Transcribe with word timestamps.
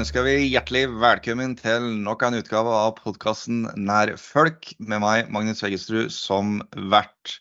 Ønsker 0.00 0.22
vi 0.24 0.46
hjertelig 0.48 0.86
velkommen 1.02 1.50
til 1.58 1.84
nok 2.00 2.22
en 2.24 2.38
utgave 2.38 2.72
av 2.72 2.94
podkasten 3.02 3.66
Nær 3.76 4.14
folk, 4.16 4.70
med 4.80 5.02
meg, 5.02 5.26
Magnus 5.34 5.58
Veggestrud, 5.60 6.08
som 6.14 6.62
vert. 6.88 7.34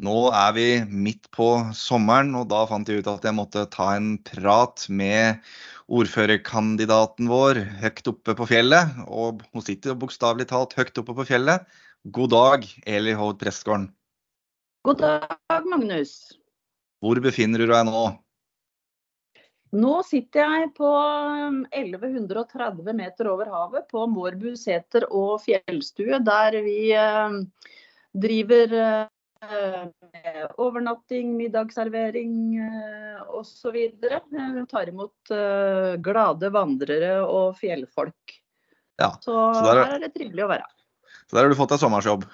Nå 0.00 0.14
er 0.32 0.54
vi 0.56 0.64
midt 0.88 1.26
på 1.36 1.48
sommeren, 1.76 2.30
og 2.38 2.46
da 2.48 2.62
fant 2.70 2.88
jeg 2.88 3.02
ut 3.02 3.10
at 3.12 3.26
jeg 3.28 3.36
måtte 3.36 3.66
ta 3.74 3.90
en 3.98 4.14
prat 4.24 4.86
med 4.88 5.42
ordførerkandidaten 5.98 7.28
vår 7.28 7.60
høyt 7.82 8.08
oppe 8.14 8.36
på 8.38 8.46
fjellet. 8.54 8.94
Og 9.04 9.42
hun 9.52 9.66
sitter 9.66 9.98
bokstavelig 9.98 10.48
talt 10.54 10.72
høyt 10.78 11.02
oppe 11.02 11.18
på 11.18 11.28
fjellet. 11.28 11.66
God 12.08 12.32
dag, 12.32 12.64
Eli 12.88 13.18
Hovd 13.18 13.42
Prestgården. 13.42 13.90
God 14.88 15.04
dag, 15.04 15.68
Magnus. 15.68 16.16
Hvor 17.04 17.20
befinner 17.28 17.60
du 17.60 17.68
deg 17.68 17.84
nå? 17.90 18.06
Nå 19.76 19.98
sitter 20.06 20.46
jeg 20.46 20.70
på 20.78 20.88
1130 21.76 22.80
um, 22.80 22.96
meter 22.96 23.28
over 23.28 23.50
havet 23.52 23.88
på 23.90 24.06
Mårbu 24.08 24.54
seter 24.56 25.04
og 25.12 25.42
fjellstue, 25.44 26.20
der 26.24 26.56
vi 26.64 26.78
uh, 26.96 27.36
driver 28.16 28.72
uh, 28.78 29.90
overnatting, 30.56 31.34
middagsservering 31.36 32.32
uh, 32.64 33.20
osv. 33.36 33.76
Tar 34.72 34.92
imot 34.94 35.34
glade 36.00 36.52
vandrere 36.54 37.18
og 37.26 37.58
fjellfolk. 37.60 38.38
Ja, 38.98 39.12
så, 39.20 39.36
så 39.54 39.66
der, 39.68 39.84
her 39.84 39.98
er 39.98 40.06
det 40.06 40.14
trivelig 40.16 40.46
å 40.46 40.50
være. 40.50 40.66
Så 41.28 41.36
der 41.36 41.44
har 41.44 41.52
du 41.52 41.58
fått 41.58 41.74
deg 41.74 41.82
sommerjobb? 41.84 42.24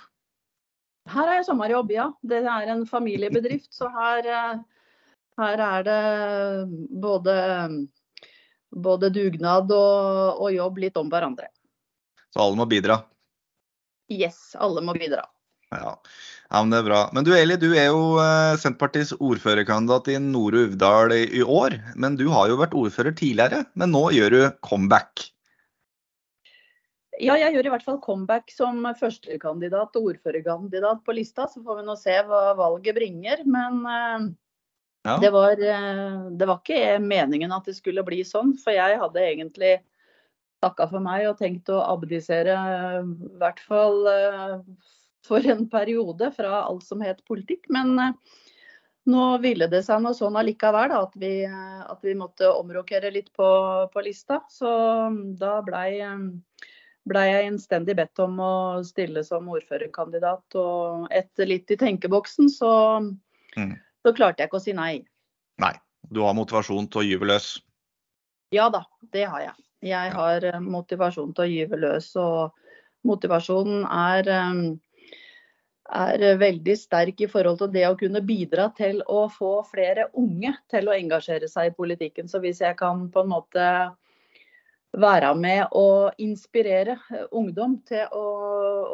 Her 1.11 1.27
har 1.29 1.35
jeg 1.41 1.49
sommerjobb, 1.51 1.91
ja. 1.93 2.07
Det 2.25 2.39
er 2.47 2.71
en 2.73 2.87
familiebedrift, 2.89 3.75
så 3.75 3.91
her 3.93 4.31
her 5.41 5.63
er 5.67 5.87
det 5.87 6.01
både, 7.03 7.35
både 8.71 9.11
dugnad 9.15 9.73
og, 9.75 10.39
og, 10.39 10.49
jobb 10.55 10.81
litt 10.87 11.01
om 11.01 11.11
hverandre. 11.11 11.51
Så 12.35 12.43
alle 12.43 12.59
må 12.59 12.67
bidra? 12.71 13.01
Yes, 14.13 14.53
alle 14.61 14.83
må 14.85 14.95
bidra. 14.97 15.25
Ja. 15.75 15.97
ja, 16.51 16.61
men 16.61 16.71
det 16.71 16.81
er 16.83 16.87
bra. 16.87 17.01
Men 17.17 17.27
du 17.27 17.33
Eli, 17.35 17.57
du 17.59 17.73
er 17.73 17.89
jo 17.89 18.17
eh, 18.23 18.55
Senterpartiets 18.63 19.15
ordførerkandidat 19.17 20.13
i 20.15 20.19
Nord-Uvdal 20.23 21.15
i, 21.17 21.23
i 21.41 21.43
år. 21.43 21.81
Men 21.99 22.19
du 22.21 22.29
har 22.31 22.51
jo 22.51 22.61
vært 22.61 22.77
ordfører 22.79 23.17
tidligere, 23.19 23.65
men 23.75 23.95
nå 23.95 24.07
gjør 24.15 24.37
du 24.37 24.43
comeback. 24.67 25.31
Ja, 27.23 27.37
jeg 27.39 27.55
gjør 27.55 27.69
i 27.69 27.73
hvert 27.75 27.85
fall 27.87 28.01
comeback 28.03 28.51
som 28.51 28.81
førstekandidat 28.99 29.95
og 29.99 30.09
ordførerkandidat 30.13 31.05
på 31.07 31.15
lista. 31.15 31.47
Så 31.51 31.63
får 31.63 31.81
vi 31.81 31.87
nå 31.87 31.95
se 31.99 32.17
hva 32.27 32.47
valget 32.59 32.99
bringer. 32.99 33.45
Men 33.47 33.83
eh, 33.91 34.31
ja. 35.05 35.19
Det, 35.21 35.31
var, 35.31 35.53
eh, 35.53 36.31
det, 36.31 36.47
var, 36.47 36.61
ikke 36.63 36.99
meningen 37.05 37.53
at 37.53 37.67
det 37.69 37.77
skulle 37.77 38.05
bli 38.07 38.23
sånn, 38.25 38.55
for 38.57 38.73
jeg 38.73 38.97
hadde 39.03 39.21
egentlig 39.21 39.75
takka 40.65 40.87
for 40.89 41.05
meg 41.05 41.27
og 41.29 41.37
tenkt 41.43 41.69
å 41.69 41.83
abdisere, 41.85 42.55
i 43.03 43.35
hvert 43.43 43.61
fall 43.69 44.09
eh, 44.09 44.57
for 45.29 45.45
en 45.45 45.67
periode, 45.69 46.31
fra 46.33 46.63
alt 46.63 46.89
som 46.89 47.05
het 47.05 47.21
politikk. 47.29 47.69
Men 47.77 47.93
eh, 48.01 48.17
nå 49.13 49.29
ville 49.45 49.69
det 49.69 49.83
seg 49.85 50.01
noe 50.01 50.17
sånn 50.17 50.41
allikevel, 50.41 50.89
da, 50.95 51.05
at, 51.05 51.21
vi, 51.21 51.35
at, 51.45 52.01
vi, 52.01 52.17
måtte 52.17 52.49
omrokere 52.57 53.13
litt 53.13 53.29
på, 53.37 53.53
på 53.93 54.09
lista. 54.09 54.41
Så 54.49 54.73
mm, 55.13 55.23
da 55.37 55.59
blei 55.67 55.99
ble 57.05 57.29
jeg 57.29 57.49
innstendig 57.51 57.99
bedt 57.99 58.21
om 58.25 58.39
å 58.41 58.55
stille 58.89 59.21
som 59.29 59.53
ordførerkandidat. 59.53 60.57
Og 60.57 61.11
etter 61.13 61.53
litt 61.53 61.77
i 61.77 61.77
tenkeboksen, 61.77 62.49
så 62.49 62.71
mm 63.53 63.75
så 64.05 64.13
klarte 64.13 64.43
jeg 64.43 64.51
ikke 64.51 64.61
å 64.61 64.65
si 64.65 64.77
nei. 64.77 64.99
Nei. 65.63 65.75
Du 66.13 66.21
har 66.21 66.37
motivasjon 66.37 66.91
til 66.93 67.01
å 67.01 67.07
gyve 67.07 67.29
løs? 67.31 67.55
Ja 68.53 68.69
da, 68.71 68.85
det 69.15 69.25
har 69.25 69.41
jeg. 69.41 69.55
Jeg 69.85 70.13
har 70.15 70.45
eh, 70.49 70.61
motivasjon 70.61 71.33
til 71.37 71.47
å 71.47 71.51
gyve 71.51 71.81
løs. 71.81 72.11
Og 72.21 73.09
motivasjonen 73.09 73.87
er, 73.89 74.29
eh, 74.35 75.17
er 76.05 76.39
veldig 76.41 76.77
sterk 76.79 77.25
i 77.25 77.31
forhold 77.31 77.63
til 77.63 77.73
det 77.73 77.87
å 77.89 77.97
kunne 78.01 78.23
bidra 78.25 78.69
til 78.77 79.01
å 79.09 79.25
få 79.33 79.57
flere 79.71 80.11
unge 80.21 80.53
til 80.73 80.89
å 80.89 80.97
engasjere 80.97 81.49
seg 81.51 81.73
i 81.73 81.77
politikken. 81.77 82.29
Så 82.29 82.43
hvis 82.45 82.61
jeg 82.65 82.77
kan 82.81 83.09
på 83.13 83.25
en 83.25 83.33
måte 83.33 83.67
være 85.01 85.31
med 85.39 85.73
og 85.77 86.15
inspirere 86.23 86.99
eh, 87.13 87.25
ungdom 87.33 87.79
til 87.89 88.05
å, 88.15 88.25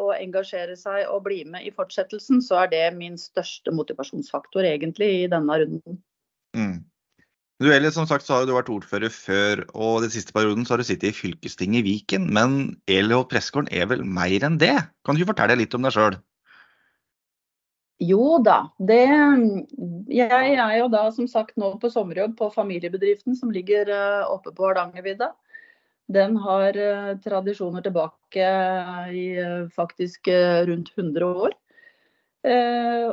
å, 0.04 0.06
engasjere 0.16 0.76
seg 0.78 1.08
og 1.10 1.24
bli 1.26 1.42
med 1.48 1.66
i 1.66 1.72
fortsettelsen, 1.74 2.40
så 2.44 2.64
er 2.64 2.70
det 2.72 2.84
min 2.96 3.18
største 3.20 3.74
motivasjonsfaktor 3.74 4.66
egentlig 4.68 5.10
i 5.22 5.26
denne 5.30 5.58
runden. 5.62 6.00
Mm. 6.56 6.78
Du 7.60 7.68
Eli, 7.68 7.90
som 7.92 8.06
sagt 8.08 8.24
så 8.24 8.38
har 8.38 8.46
du 8.48 8.54
vært 8.56 8.70
ordfører 8.72 9.12
før, 9.12 9.66
og 9.76 10.00
den 10.06 10.12
siste 10.14 10.32
perioden 10.32 10.64
så 10.64 10.74
har 10.74 10.80
du 10.80 10.88
sittet 10.88 11.10
i 11.10 11.16
fylkestinget 11.16 11.82
i 11.82 11.90
Viken. 11.90 12.30
Men 12.32 12.56
Eli 12.88 13.12
og 13.12 13.28
Pressgården 13.28 13.68
er 13.76 13.90
vel 13.90 14.00
mer 14.00 14.46
enn 14.48 14.56
det? 14.60 14.78
Kan 15.04 15.14
du 15.14 15.20
ikke 15.20 15.34
fortelle 15.34 15.58
litt 15.60 15.76
om 15.76 15.84
deg 15.84 15.92
sjøl? 15.92 16.16
Jo 18.00 18.38
da. 18.40 18.62
Det, 18.80 19.04
jeg 20.08 20.54
er 20.56 20.74
jo 20.78 20.88
da 20.88 21.04
som 21.12 21.28
sagt 21.28 21.60
nå 21.60 21.74
på 21.82 21.90
sommerjobb 21.92 22.38
på 22.38 22.48
familiebedriften 22.54 23.36
som 23.36 23.52
ligger 23.52 23.92
eh, 23.92 24.24
oppe 24.24 24.54
på 24.56 24.64
Hardangervidda. 24.64 25.34
Den 26.10 26.36
har 26.42 26.76
uh, 26.76 27.14
tradisjoner 27.22 27.84
tilbake 27.86 28.46
i 29.14 29.24
uh, 29.38 29.68
faktisk 29.74 30.30
rundt 30.68 30.92
100 30.96 31.26
år. 31.46 31.56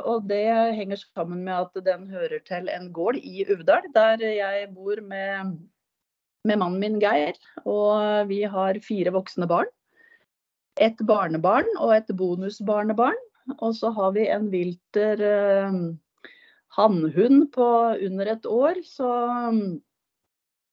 og 0.08 0.22
det 0.24 0.46
henger 0.72 0.96
sammen 0.96 1.42
med 1.44 1.52
at 1.52 1.84
den 1.84 2.06
hører 2.08 2.38
til 2.46 2.68
en 2.72 2.86
gård 2.96 3.16
i 3.20 3.44
Uvdal, 3.44 3.84
der 3.92 4.22
jeg 4.24 4.70
bor 4.72 5.02
med, 5.04 5.50
med 6.48 6.56
mannen 6.56 6.80
min 6.80 6.96
Geir. 6.98 7.36
Og 7.66 8.24
vi 8.30 8.40
har 8.48 8.80
fire 8.80 9.12
voksne 9.12 9.46
barn. 9.46 9.68
Et 10.80 10.96
barnebarn 11.04 11.68
og 11.76 11.92
et 11.98 12.08
bonusbarnebarn. 12.16 13.20
Og 13.58 13.76
så 13.76 13.92
har 13.92 14.16
vi 14.16 14.30
en 14.32 14.48
vilter 14.48 15.20
hannhund 16.78 17.52
på 17.52 17.68
under 18.08 18.32
et 18.32 18.46
år. 18.46 18.80
Så 18.84 19.12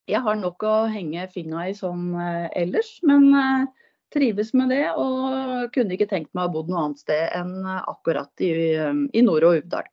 jeg 0.09 0.21
har 0.21 0.37
nok 0.37 0.63
å 0.65 0.75
henge 0.91 1.25
fingra 1.33 1.67
i 1.69 1.75
sånn 1.77 2.13
ellers, 2.57 2.97
men 3.07 3.29
eh, 3.33 3.67
trives 4.13 4.53
med 4.57 4.71
det. 4.73 4.83
Og 5.01 5.71
kunne 5.75 5.95
ikke 5.97 6.09
tenkt 6.11 6.31
meg 6.33 6.45
å 6.45 6.47
ha 6.47 6.53
bodd 6.53 6.71
noe 6.71 6.83
annet 6.87 7.01
sted 7.01 7.23
enn 7.37 7.55
eh, 7.63 7.81
akkurat 7.91 8.45
i, 8.45 8.51
i 8.77 9.23
Nord- 9.25 9.47
og 9.47 9.61
Uvdal. 9.61 9.89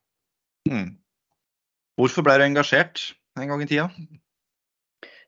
Mm. 0.69 0.93
Hvorfor 1.99 2.25
ble 2.25 2.37
du 2.39 2.45
engasjert 2.47 3.09
en 3.39 3.49
gang 3.49 3.63
i 3.65 3.69
tida? 3.69 3.89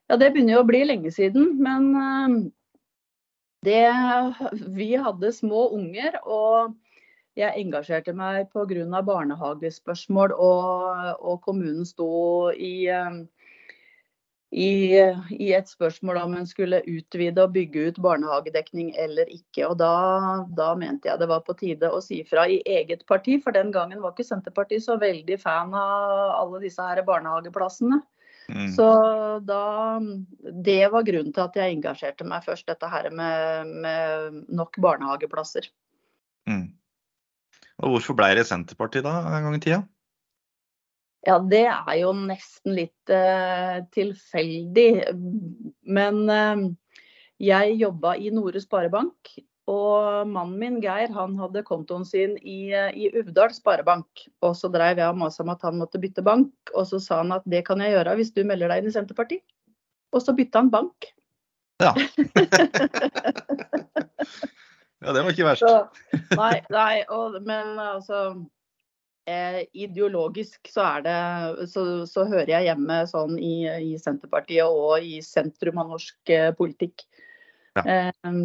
Ja, 0.06 0.16
Det 0.16 0.30
begynner 0.32 0.56
jo 0.56 0.62
å 0.62 0.68
bli 0.68 0.84
lenge 0.86 1.10
siden. 1.14 1.56
Men 1.62 2.50
det, 3.66 3.82
vi 4.74 4.92
hadde 4.94 5.34
små 5.34 5.68
unger. 5.74 6.20
og 6.22 6.76
jeg 7.36 7.52
engasjerte 7.60 8.14
meg 8.16 8.46
pga. 8.48 9.02
barnehagespørsmål, 9.04 10.32
og, 10.32 11.16
og 11.20 11.42
kommunen 11.44 11.84
sto 11.84 12.48
i 12.50 12.88
i, 14.56 14.96
i, 15.36 15.50
et 15.52 15.68
spørsmål 15.68 16.16
om 16.22 16.34
en 16.38 16.46
skulle 16.48 16.78
utvide 16.88 17.42
og 17.44 17.52
bygge 17.52 17.90
ut 17.90 17.98
barnehagedekning 18.00 18.94
eller 18.96 19.28
ikke. 19.28 19.66
Og 19.68 19.76
da, 19.82 19.92
da, 20.56 20.70
mente 20.80 21.10
jeg 21.10 21.20
det 21.20 21.28
var 21.28 21.42
på 21.44 21.56
tide 21.60 21.90
å 21.92 22.00
si 22.04 22.22
fra 22.24 22.46
i 22.48 22.62
eget 22.64 23.04
parti, 23.10 23.36
for 23.42 23.52
den 23.52 23.68
gangen 23.74 24.00
var 24.00 24.14
ikke 24.14 24.24
Senterpartiet 24.30 24.86
så 24.86 24.96
veldig 25.02 25.36
fan 25.42 25.76
av 25.76 26.32
alle 26.38 26.62
disse 26.64 26.82
her 26.82 27.02
barnehageplassene. 27.04 28.00
Mm. 28.46 28.70
Så 28.76 28.86
da 29.42 29.98
Det 30.64 30.84
var 30.92 31.02
grunnen 31.02 31.32
til 31.34 31.42
at 31.42 31.56
jeg 31.58 31.74
engasjerte 31.74 32.24
meg 32.24 32.44
først, 32.46 32.68
dette 32.70 32.88
her 32.88 33.10
med, 33.10 33.74
med 33.84 34.40
nok 34.48 34.78
barnehageplasser. 34.80 35.68
Mm. 36.48 36.70
Og 37.82 37.92
hvorfor 37.92 38.16
ble 38.16 38.32
det 38.38 38.46
Senterpartiet 38.48 39.04
da 39.04 39.18
en 39.20 39.50
gang 39.50 39.58
i 39.58 39.62
tida? 39.66 39.82
Ja, 41.26 41.40
det 41.42 41.64
er 41.66 41.96
jo 41.98 42.12
nesten 42.14 42.76
litt 42.76 43.10
uh, 43.10 43.82
tilfeldig. 43.94 44.90
Men 45.82 46.22
uh, 46.30 46.62
jeg 47.42 47.78
jobba 47.80 48.14
i 48.16 48.30
Nore 48.34 48.62
Sparebank. 48.62 49.34
Og 49.66 50.28
mannen 50.30 50.60
min 50.60 50.76
Geir 50.78 51.10
han 51.10 51.34
hadde 51.40 51.64
kontoen 51.66 52.04
sin 52.06 52.36
i, 52.38 52.70
uh, 52.70 52.94
i 52.94 53.10
Uvdal 53.18 53.50
Sparebank. 53.56 54.06
Og 54.46 54.54
så 54.54 54.70
dreiv 54.70 55.02
jeg 55.02 55.10
og 55.10 55.18
masa 55.24 55.42
om 55.42 55.50
at 55.56 55.66
han 55.66 55.80
måtte 55.82 55.98
bytte 56.02 56.22
bank, 56.26 56.54
og 56.74 56.86
så 56.92 57.02
sa 57.02 57.20
han 57.24 57.34
at 57.34 57.46
det 57.50 57.64
kan 57.66 57.82
jeg 57.82 57.96
gjøre 57.96 58.14
hvis 58.20 58.34
du 58.36 58.44
melder 58.46 58.70
deg 58.70 58.84
inn 58.84 58.90
i 58.92 58.94
Senterpartiet. 58.94 59.42
Og 60.14 60.22
så 60.22 60.30
bytta 60.36 60.62
han 60.62 60.70
bank. 60.70 61.10
Ja. 61.82 61.90
ja, 65.02 65.12
det 65.12 65.22
var 65.22 65.30
ikke 65.34 65.48
verst. 65.50 65.66
Så, 65.66 65.74
nei, 66.38 66.62
nei 66.72 67.02
og, 67.12 67.42
men 67.44 67.74
altså 67.82 68.20
eh, 68.30 68.44
ideologisk 69.72 70.68
så, 70.70 70.84
det, 71.02 71.16
så, 71.72 72.06
så, 72.06 72.24
hører 72.30 72.52
jeg 72.52 72.68
hjemme 72.68 73.00
sånn 73.10 73.38
i, 73.42 73.66
i, 73.66 73.96
Senterpartiet 73.98 74.68
og 74.70 75.02
i 75.02 75.18
sentrum 75.24 75.80
av 75.82 75.94
norsk 75.96 76.32
eh, 76.32 76.52
politikk. 76.54 77.02
Ja. 77.74 77.82
Eh, 77.82 78.36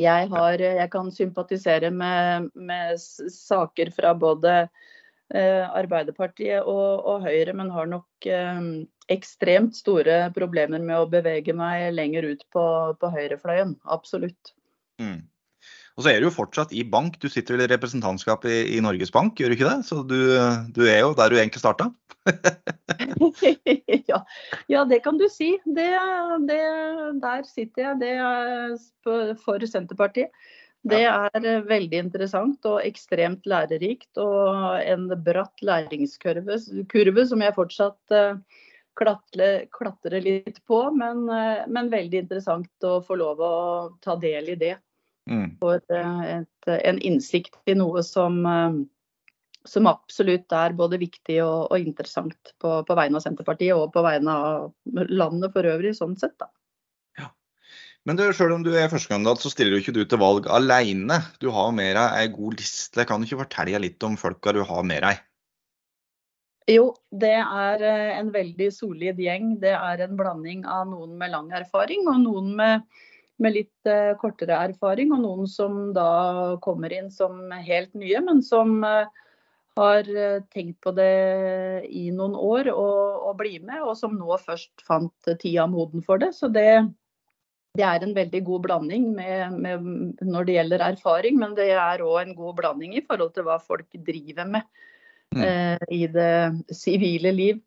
jeg, 0.00 0.30
har, 0.32 0.58
jeg, 0.58 0.88
kan 0.90 1.12
sympatisere 1.14 1.92
med, 1.94 2.50
med 2.54 2.98
saker 2.98 3.92
fra 3.94 4.10
både 4.18 4.56
eh, 4.64 5.62
Arbeiderpartiet 5.70 6.66
og, 6.66 7.04
og, 7.04 7.22
Høyre, 7.28 7.54
men 7.54 7.70
har 7.74 7.86
nok 7.90 8.26
eh, 8.26 8.66
ekstremt 9.14 9.78
store 9.78 10.32
problemer 10.34 10.82
med 10.82 10.98
å 10.98 11.10
bevege 11.10 11.54
meg 11.56 11.92
lenger 11.94 12.26
ut 12.32 12.42
på, 12.50 12.66
på 12.98 13.12
høyrefløyen. 13.14 13.78
Absolutt. 13.86 14.54
Mm. 14.98 15.22
Og 15.94 16.02
så 16.02 16.10
er 16.10 16.18
du 16.18 16.26
jo 16.26 16.34
fortsatt 16.34 16.72
i 16.74 16.82
bank. 16.90 17.20
Du 17.22 17.28
sitter 17.30 17.54
vel 17.54 17.68
i 17.68 17.70
representantskapet 17.70 18.50
i, 18.50 18.62
i, 18.76 18.80
Norges 18.82 19.12
Bank, 19.14 19.38
gjør 19.38 19.52
du 19.52 19.56
ikke 19.58 19.68
det? 19.68 19.86
Så 19.86 20.00
du, 20.02 20.18
du 20.74 20.82
er 20.88 21.04
jo 21.04 21.12
der 21.14 21.30
du 21.30 21.38
egentlig 21.38 21.62
starta? 21.62 21.86
ja. 24.10 24.18
ja, 24.72 24.82
det 24.90 24.98
kan 25.04 25.20
du 25.20 25.28
si. 25.30 25.52
Det, 25.64 25.86
det, 26.48 26.60
der 27.22 27.46
sitter 27.46 27.88
jeg. 27.88 28.00
Det 28.02 28.12
er 28.18 29.38
for 29.44 29.66
Senterpartiet. 29.70 30.34
Det 30.84 31.00
er 31.08 31.62
veldig 31.64 32.00
interessant 32.02 32.66
og 32.68 32.82
ekstremt 32.84 33.46
lærerikt. 33.48 34.10
Og 34.20 34.82
en 34.82 35.06
bratt 35.24 35.62
læringskurve 35.64 36.58
kurve, 36.90 37.24
som 37.30 37.44
jeg 37.44 37.56
fortsatt 37.56 38.16
uh, 38.18 38.42
klatre, 38.98 39.52
klatre, 39.72 40.20
litt 40.26 40.58
på. 40.68 40.82
Men, 40.98 41.24
uh, 41.30 41.62
men 41.70 41.92
veldig 41.92 42.26
interessant 42.26 42.88
å 42.90 42.98
få 43.06 43.16
lov 43.22 43.40
å 43.40 43.54
ta 44.04 44.18
del 44.20 44.52
i 44.56 44.58
det. 44.60 44.74
Mm. 45.30 45.54
For 45.60 45.80
et, 45.80 46.68
en 46.68 46.98
innsikt 47.00 47.56
i 47.70 47.76
noe 47.78 48.02
som, 48.04 48.40
eh, 48.46 48.76
som 49.64 49.88
absolutt 49.88 50.52
er 50.52 50.76
både 50.76 51.00
viktig 51.00 51.38
og, 51.44 51.70
og 51.72 51.80
interessant 51.80 52.52
på, 52.60 52.76
på, 52.84 52.98
vegne 52.98 53.20
av 53.20 53.24
Senterpartiet 53.24 53.76
og 53.76 53.92
på 53.94 54.04
vegne 54.04 54.34
av 54.34 55.08
landet 55.08 55.54
for 55.54 55.70
øvrig, 55.70 55.94
sånn 55.96 56.16
sett. 56.20 56.36
da. 56.40 56.50
Ja. 57.20 57.30
Men 58.04 58.20
du, 58.20 58.26
selv 58.36 58.58
om 58.58 58.66
du 58.66 58.74
er 58.76 58.92
førstekandidat, 58.92 59.40
så 59.40 59.52
stiller 59.52 59.72
du 59.72 59.80
ikke 59.84 59.96
du 59.96 60.02
til 60.04 60.20
valg 60.20 60.50
alene. 60.52 61.22
Du 61.40 61.48
har 61.54 61.72
med 61.76 61.94
deg 61.96 62.18
ei 62.20 62.26
god 62.34 62.60
liste. 62.60 63.08
Kan 63.08 63.22
du 63.24 63.30
ikke 63.30 63.46
fortelle 63.46 63.80
litt 63.80 64.04
om 64.04 64.20
folka 64.20 64.52
du 64.52 64.60
har 64.66 64.84
med 64.84 65.06
deg? 65.08 65.24
Jo, 66.68 66.94
det 67.12 67.34
er 67.36 67.82
eh, 67.84 68.12
en 68.18 68.30
veldig 68.32 68.70
solid 68.72 69.18
gjeng. 69.20 69.56
Det 69.60 69.72
er 69.76 70.04
en 70.04 70.14
blanding 70.16 70.62
av 70.68 70.86
noen 70.88 71.16
med 71.20 71.32
lang 71.32 71.50
erfaring 71.52 72.06
og 72.08 72.22
noen 72.22 72.54
med 72.60 73.02
med 73.42 73.56
litt 73.56 73.90
uh, 73.90 74.14
kortere 74.20 74.56
erfaring, 74.70 75.12
og 75.14 75.22
noen 75.24 75.50
som 75.50 75.92
da 75.96 76.56
kommer 76.64 76.92
inn 76.94 77.10
som 77.12 77.50
helt 77.66 77.94
nye, 77.98 78.20
men 78.24 78.42
som 78.46 78.76
uh, 78.86 79.06
har 79.78 80.10
uh, 80.10 80.42
tenkt 80.54 80.78
på 80.84 80.94
det 80.94 81.86
i 81.90 82.06
noen 82.14 82.36
år 82.38 82.70
og, 82.72 83.24
og 83.30 83.38
blir 83.40 83.64
med, 83.64 83.82
og 83.82 83.96
som 83.98 84.14
nå 84.18 84.38
først 84.44 84.84
fant 84.86 85.32
tida 85.42 85.66
moden 85.70 86.04
for 86.06 86.22
det. 86.22 86.30
Så 86.36 86.50
det, 86.52 86.68
det 87.74 87.86
er 87.88 88.06
en 88.06 88.14
veldig 88.16 88.44
god 88.46 88.66
blanding 88.68 89.10
med, 89.16 89.58
med, 89.58 89.90
når 90.22 90.46
det 90.46 90.58
gjelder 90.58 90.88
erfaring, 90.92 91.40
men 91.42 91.58
det 91.58 91.72
er 91.74 92.06
òg 92.06 92.20
en 92.22 92.36
god 92.38 92.60
blanding 92.62 92.94
i 92.94 93.04
forhold 93.06 93.34
til 93.34 93.48
hva 93.48 93.58
folk 93.62 93.88
driver 94.06 94.46
med 94.46 94.62
mm. 95.34 95.90
i 95.90 96.04
det 96.06 96.76
sivile 96.76 97.34
liv. 97.34 97.58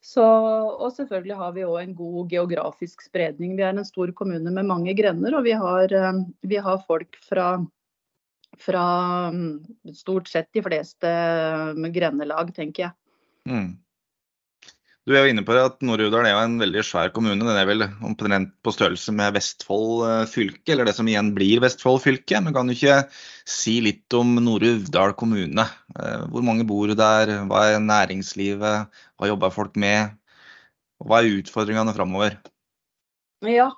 Så, 0.00 0.24
og 0.24 0.94
selvfølgelig 0.96 1.36
har 1.36 1.52
vi 1.52 1.66
òg 1.68 1.82
en 1.82 1.92
god 1.96 2.30
geografisk 2.32 3.02
spredning. 3.04 3.52
Vi 3.58 3.64
er 3.66 3.74
en 3.74 3.84
stor 3.84 4.12
kommune 4.16 4.48
med 4.48 4.68
mange 4.68 4.94
grender, 4.96 5.36
og 5.36 5.44
vi 5.44 5.52
har, 5.52 5.92
eh, 5.92 6.22
vi 6.48 6.56
har 6.56 6.80
folk 6.86 7.18
fra, 7.26 7.50
fra, 8.56 8.84
mm, 9.34 9.92
stort 9.92 10.32
sett 10.32 10.48
de 10.56 10.64
fleste 10.64 11.12
mm, 11.76 11.90
grendelag, 11.92 12.54
tenker 12.56 12.88
jeg. 12.88 12.96
Mm. 13.50 13.74
Du 15.08 15.14
er 15.16 15.24
jo 15.24 15.32
inne 15.32 15.42
på 15.46 15.54
det 15.56 15.62
at 15.64 15.78
Nord-Uvdal 15.86 16.26
er 16.28 16.34
jo 16.34 16.40
en 16.44 16.58
veldig 16.60 16.82
svær 16.84 17.08
kommune. 17.14 17.40
Den 17.40 17.56
er 17.56 17.68
vel 17.68 17.86
omtrent 18.04 18.52
på 18.60 18.72
størrelse 18.74 19.14
med 19.16 19.32
Vestfold 19.32 20.04
eh, 20.04 20.26
fylke, 20.28 20.74
eller 20.74 20.86
det 20.86 20.94
som 20.98 21.08
igjen 21.08 21.32
blir 21.36 21.62
Vestfold 21.64 22.02
fylke. 22.04 22.42
Men 22.44 22.54
kan 22.56 22.68
du 22.68 22.74
ikke 22.74 22.98
si 23.48 23.78
litt 23.84 24.12
om 24.18 24.36
Nord-Uvdal 24.44 25.16
kommune? 25.18 25.64
Eh, 25.96 26.26
hvor 26.28 26.44
mange 26.44 26.68
bor 26.68 26.92
der? 26.92 27.32
Hva 27.48 27.64
er 27.70 27.80
næringslivet? 27.84 29.00
Hva 29.16 29.32
jobber 29.32 29.56
folk 29.56 29.80
med? 29.80 30.12
Hva 31.00 31.22
er 31.22 31.40
utfordringene 31.40 31.96
framover? 31.96 32.36
Ja, 33.48 33.70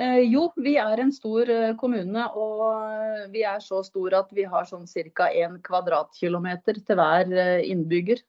jo, 0.00 0.46
vi 0.56 0.78
er 0.80 0.96
en 1.02 1.10
stor 1.12 1.50
eh, 1.52 1.74
kommune, 1.76 2.22
og 2.32 2.80
eh, 2.80 3.26
vi 3.32 3.42
er 3.44 3.58
så 3.60 3.82
stor 3.84 4.14
at 4.22 4.30
vi 4.32 4.44
har 4.48 4.64
sånn 4.64 4.86
ca. 4.88 5.28
1 5.28 5.60
kvadratkilometer 5.66 6.80
til 6.80 6.96
hver 6.96 7.28
innbygger. 7.60 8.24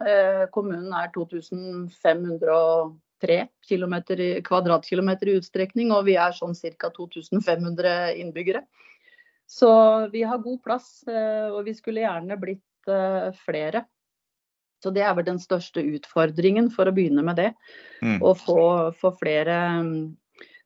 Kommunen 0.51 0.91
er 0.91 1.07
2503 1.15 3.47
kvadratkilometer 4.43 5.27
i 5.31 5.37
utstrekning, 5.39 5.95
og 5.95 6.03
vi 6.09 6.17
er 6.19 6.35
sånn 6.35 6.51
ca. 6.75 6.91
2500 6.91 8.19
innbyggere. 8.19 8.67
Så 9.47 9.71
vi 10.11 10.27
har 10.27 10.43
god 10.43 10.59
plass, 10.63 11.03
og 11.07 11.63
vi 11.63 11.73
skulle 11.77 12.01
gjerne 12.03 12.37
blitt 12.41 12.89
flere. 13.45 13.85
Så 14.83 14.91
det 14.91 15.05
er 15.07 15.15
vel 15.15 15.27
den 15.27 15.39
største 15.39 15.79
utfordringen, 15.95 16.67
for 16.71 16.89
å 16.89 16.95
begynne 16.95 17.23
med 17.23 17.39
det. 17.39 17.51
Mm. 18.03 18.19
Å 18.19 18.33
få, 18.35 18.63
få 18.99 19.13
flere 19.15 19.55
mm, 19.79 20.17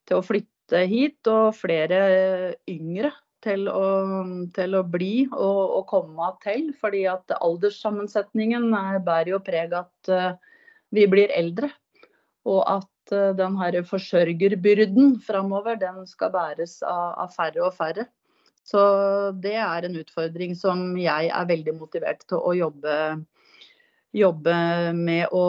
til 0.09 0.17
å 0.17 0.25
flytte 0.25 0.56
hit, 0.73 1.19
og 1.29 1.55
flere 1.55 1.99
yngre 2.69 3.13
til 3.45 3.67
å, 3.69 3.87
til 4.55 4.75
å 4.77 4.83
bli 4.87 5.27
og, 5.29 5.61
og, 5.77 5.83
komme 5.89 6.31
til. 6.43 6.71
Fordi 6.81 7.05
at 7.11 7.33
alderssammensetningen 7.37 8.69
er, 8.75 8.99
bærer 9.05 9.35
jo 9.35 9.41
preg 9.43 9.75
at 9.77 10.11
uh, 10.11 10.33
vi 10.95 11.07
blir 11.09 11.33
eldre. 11.35 11.69
Og 12.47 12.61
at 12.65 13.15
uh, 13.15 13.33
den 13.37 13.57
her 13.61 13.79
forsørgerbyrden 13.87 15.17
framover, 15.25 15.79
den 15.79 16.03
skal 16.09 16.33
bæres 16.35 16.79
av, 16.83 17.13
av, 17.25 17.33
færre 17.35 17.65
og 17.67 17.75
færre. 17.77 18.07
Så 18.67 18.81
det 19.39 19.55
er 19.63 19.87
en 19.87 19.95
utfordring 20.01 20.57
som 20.59 20.89
jeg 20.99 21.31
er 21.31 21.47
veldig 21.47 21.77
motivert 21.77 22.25
til 22.27 22.41
å 22.43 22.51
jobbe, 22.57 22.97
jobbe 24.11 24.57
med 24.97 25.31
å 25.31 25.45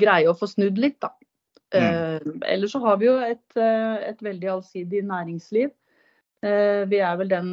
greie 0.00 0.26
å 0.30 0.34
få 0.34 0.48
snudd 0.50 0.80
litt, 0.82 0.98
da. 1.02 1.12
Mm. 1.74 1.82
Eh, 1.82 2.52
ellers 2.54 2.72
så 2.74 2.80
har 2.82 2.98
vi 2.98 3.06
jo 3.06 3.16
et, 3.22 3.56
eh, 3.56 4.08
et 4.10 4.22
veldig 4.22 4.50
allsidig 4.56 5.04
næringsliv. 5.06 5.70
Eh, 6.42 6.84
vi 6.88 6.98
er 7.04 7.16
vel 7.20 7.28
den 7.28 7.50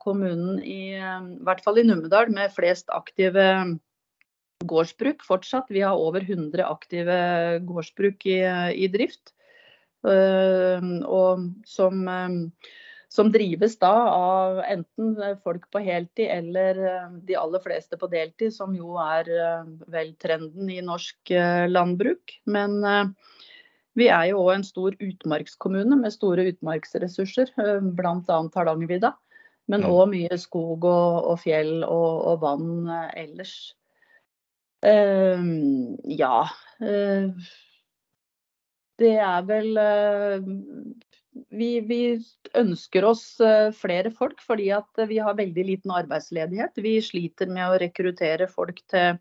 kommunen 0.00 0.62
i, 0.64 0.96
i 0.96 1.44
hvert 1.44 1.62
fall 1.62 1.78
i 1.78 1.84
Numedal 1.84 2.30
med 2.32 2.52
flest 2.52 2.88
aktive 2.90 3.78
gårdsbruk 4.64 5.22
fortsatt. 5.24 5.70
Vi 5.70 5.84
har 5.84 5.96
over 5.96 6.20
100 6.24 6.64
aktive 6.64 7.60
gårdsbruk 7.64 8.26
i, 8.26 8.40
i 8.74 8.88
drift. 8.88 9.34
Og 10.00 11.42
som, 11.68 12.06
som, 13.12 13.32
drives 13.32 13.76
da 13.76 13.92
av 14.08 14.62
enten 14.64 15.18
folk 15.44 15.66
på 15.72 15.82
heltid 15.84 16.30
eller 16.32 16.80
de 17.28 17.36
aller 17.36 17.60
fleste 17.60 17.98
på 18.00 18.08
deltid, 18.08 18.54
som 18.56 18.72
jo 18.72 18.96
er 18.96 19.28
vel 19.92 20.14
trenden 20.16 20.72
i 20.72 20.80
norsk 20.80 21.34
landbruk. 21.68 22.40
Men 22.48 22.80
vi 23.98 24.06
er 24.12 24.28
jo 24.30 24.44
òg 24.44 24.52
en 24.54 24.66
stor 24.66 24.94
utmarkskommune 25.02 25.98
med 25.98 26.14
store 26.14 26.46
utmarksressurser, 26.52 27.50
eh, 27.58 27.80
bl.a. 27.82 28.38
Hardangervidda. 28.54 29.14
Men 29.70 29.86
òg 29.86 30.08
mye 30.10 30.38
skog 30.40 30.86
og, 30.88 31.26
og 31.30 31.36
fjell 31.44 31.84
og, 31.86 32.10
og, 32.26 32.40
vann 32.42 32.90
eh, 32.90 33.10
ellers. 33.24 33.54
Uh, 34.80 35.44
ja. 36.08 36.46
Uh, 36.80 37.28
det 39.00 39.12
er 39.20 39.44
vel 39.44 39.76
uh, 39.76 40.46
vi, 41.52 41.68
vi, 41.84 42.00
ønsker 42.56 43.04
oss 43.06 43.22
flere 43.76 44.10
folk 44.10 44.40
fordi 44.42 44.70
at 44.74 45.02
vi 45.08 45.20
har 45.22 45.36
veldig 45.38 45.66
liten 45.68 45.92
arbeidsledighet. 45.94 46.80
Vi 46.82 46.96
sliter 47.04 47.52
med 47.52 47.68
å 47.68 47.78
rekruttere 47.80 48.48
folk 48.50 48.80
til 48.90 49.20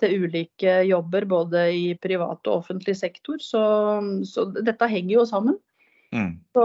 til 0.00 0.24
ulike 0.24 0.80
jobber, 0.88 1.26
både 1.30 1.68
i 1.74 1.84
privat 2.00 2.42
og 2.48 2.62
offentlig 2.62 2.96
sektor. 2.98 3.38
Så, 3.42 3.62
så 4.28 4.48
dette 4.56 4.90
henger 4.90 5.18
jo 5.18 5.26
sammen. 5.28 5.58
Mm. 6.14 6.30
Så 6.54 6.64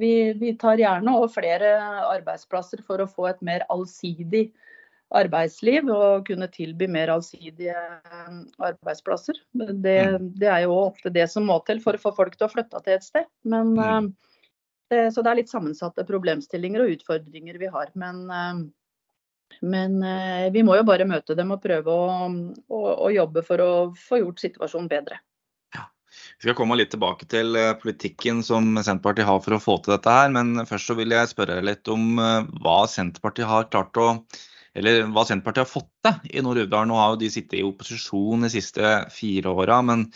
vi, 0.00 0.32
vi, 0.38 0.56
tar 0.58 0.80
gjerne 0.80 1.14
over 1.14 1.30
flere 1.30 1.76
arbeidsplasser 2.10 2.82
for 2.86 3.02
å 3.02 3.10
få 3.10 3.28
et 3.30 3.42
mer 3.44 3.62
allsidig 3.70 4.48
arbeidsliv 5.12 5.90
og 5.92 6.24
kunne 6.26 6.48
tilby 6.50 6.88
mer 6.90 7.12
allsidige 7.12 7.76
arbeidsplasser. 8.58 9.38
Det, 9.52 9.98
mm. 10.16 10.28
det 10.40 10.50
er 10.50 10.64
jo 10.64 10.74
ofte 10.88 11.12
det 11.14 11.28
som 11.30 11.46
må 11.46 11.60
til 11.68 11.82
for 11.84 11.98
å 11.98 12.02
få 12.02 12.14
folk 12.16 12.38
til 12.38 12.48
å 12.48 12.52
flytte 12.52 12.82
til 12.82 12.96
et 12.96 13.06
sted. 13.06 13.28
Men, 13.46 13.74
mm. 13.76 14.10
det, 14.90 15.04
så 15.14 15.22
det 15.22 15.32
er 15.32 15.42
litt 15.42 15.52
sammensatte 15.52 16.06
problemstillinger 16.08 16.82
og 16.82 16.96
utfordringer 16.96 17.60
vi 17.62 17.70
har. 17.70 17.92
Men 17.94 18.24
men 19.60 19.98
eh, 20.06 20.46
vi 20.54 20.62
må 20.66 20.78
jo 20.78 20.86
bare 20.88 21.08
møte 21.08 21.36
dem 21.38 21.52
og 21.54 21.62
prøve 21.62 21.92
å, 21.92 22.30
å, 22.68 22.80
å, 22.94 23.10
jobbe 23.12 23.44
for 23.46 23.62
å 23.62 23.72
få 23.98 24.22
gjort 24.22 24.42
situasjonen 24.44 24.90
bedre. 24.90 25.20
Vi 26.12 26.44
skal 26.44 26.56
komme 26.58 26.76
litt 26.76 26.90
tilbake 26.92 27.26
til 27.30 27.56
eh, 27.56 27.72
politikken 27.80 28.42
som 28.46 28.74
Senterpartiet 28.78 29.28
har 29.28 29.40
for 29.44 29.56
å 29.56 29.62
få 29.62 29.78
til 29.80 29.94
dette 29.94 30.12
her. 30.12 30.32
Men 30.34 30.66
først 30.68 30.90
så 30.90 30.96
vil 30.98 31.14
jeg 31.14 31.30
spørre 31.30 31.60
litt 31.64 31.88
om 31.92 32.18
eh, 32.20 32.48
hva 32.64 32.82
Senterpartiet 32.90 33.48
har 33.48 33.70
klart 33.72 34.00
å 34.00 34.08
eller 34.72 35.02
hva 35.12 35.24
Senterpartiet 35.28 35.66
har 35.66 35.68
fått 35.68 35.90
til 36.06 36.38
i 36.38 36.42
Nord-Uvdal. 36.44 36.86
Nå 36.88 36.96
har 36.96 37.10
jo 37.12 37.20
de 37.20 37.28
sittet 37.32 37.58
i 37.58 37.66
opposisjon 37.66 38.46
de 38.46 38.48
siste 38.54 38.92
fire 39.12 39.52
åra, 39.52 39.82
men 39.84 40.06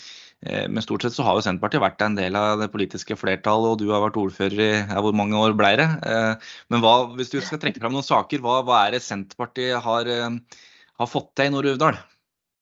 men 0.45 0.83
stort 0.85 1.03
sett 1.03 1.15
så 1.17 1.25
har 1.25 1.39
jo 1.39 1.43
Senterpartiet 1.47 1.83
vært 1.83 2.03
en 2.05 2.17
del 2.19 2.37
av 2.39 2.61
det 2.61 2.69
politiske 2.71 3.17
flertallet, 3.19 3.73
og 3.73 3.81
du 3.81 3.89
har 3.91 4.03
vært 4.05 4.19
ordfører 4.21 4.61
i 4.63 4.69
ja, 4.77 5.01
hvor 5.03 5.17
mange 5.17 5.39
år 5.41 5.57
ble 5.57 5.73
det? 5.81 5.87
Eh, 6.07 6.53
men 6.73 6.83
hva, 6.85 6.93
hvis 7.17 7.33
du 7.33 7.39
skal 7.41 7.61
trekke 7.63 7.81
fram 7.83 7.97
noen 7.97 8.07
saker, 8.07 8.43
hva, 8.45 8.61
hva 8.67 8.83
er 8.85 8.97
det 8.97 9.03
Senterpartiet 9.07 9.81
har, 9.83 10.11
eh, 10.13 10.61
har 11.01 11.11
fått 11.11 11.33
til 11.39 11.49
i 11.49 11.55
Nord-Uvdal? 11.55 11.99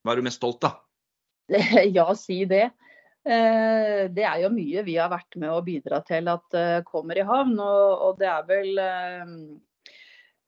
Hva 0.05 0.15
er 0.15 0.21
du 0.21 0.27
mest 0.29 0.41
stolt 0.41 0.69
av? 0.71 0.81
Ja, 1.99 2.07
si 2.17 2.45
det. 2.49 2.71
Eh, 3.27 4.07
det 4.15 4.25
er 4.29 4.45
jo 4.45 4.55
mye 4.55 4.87
vi 4.87 4.97
har 5.01 5.13
vært 5.13 5.37
med 5.41 5.53
å 5.53 5.63
bidra 5.65 6.01
til 6.07 6.31
at 6.33 6.59
kommer 6.89 7.19
i 7.19 7.27
havn. 7.27 7.59
Og 7.59 8.23
det 8.23 8.31
er 8.31 8.49
vel 8.49 8.85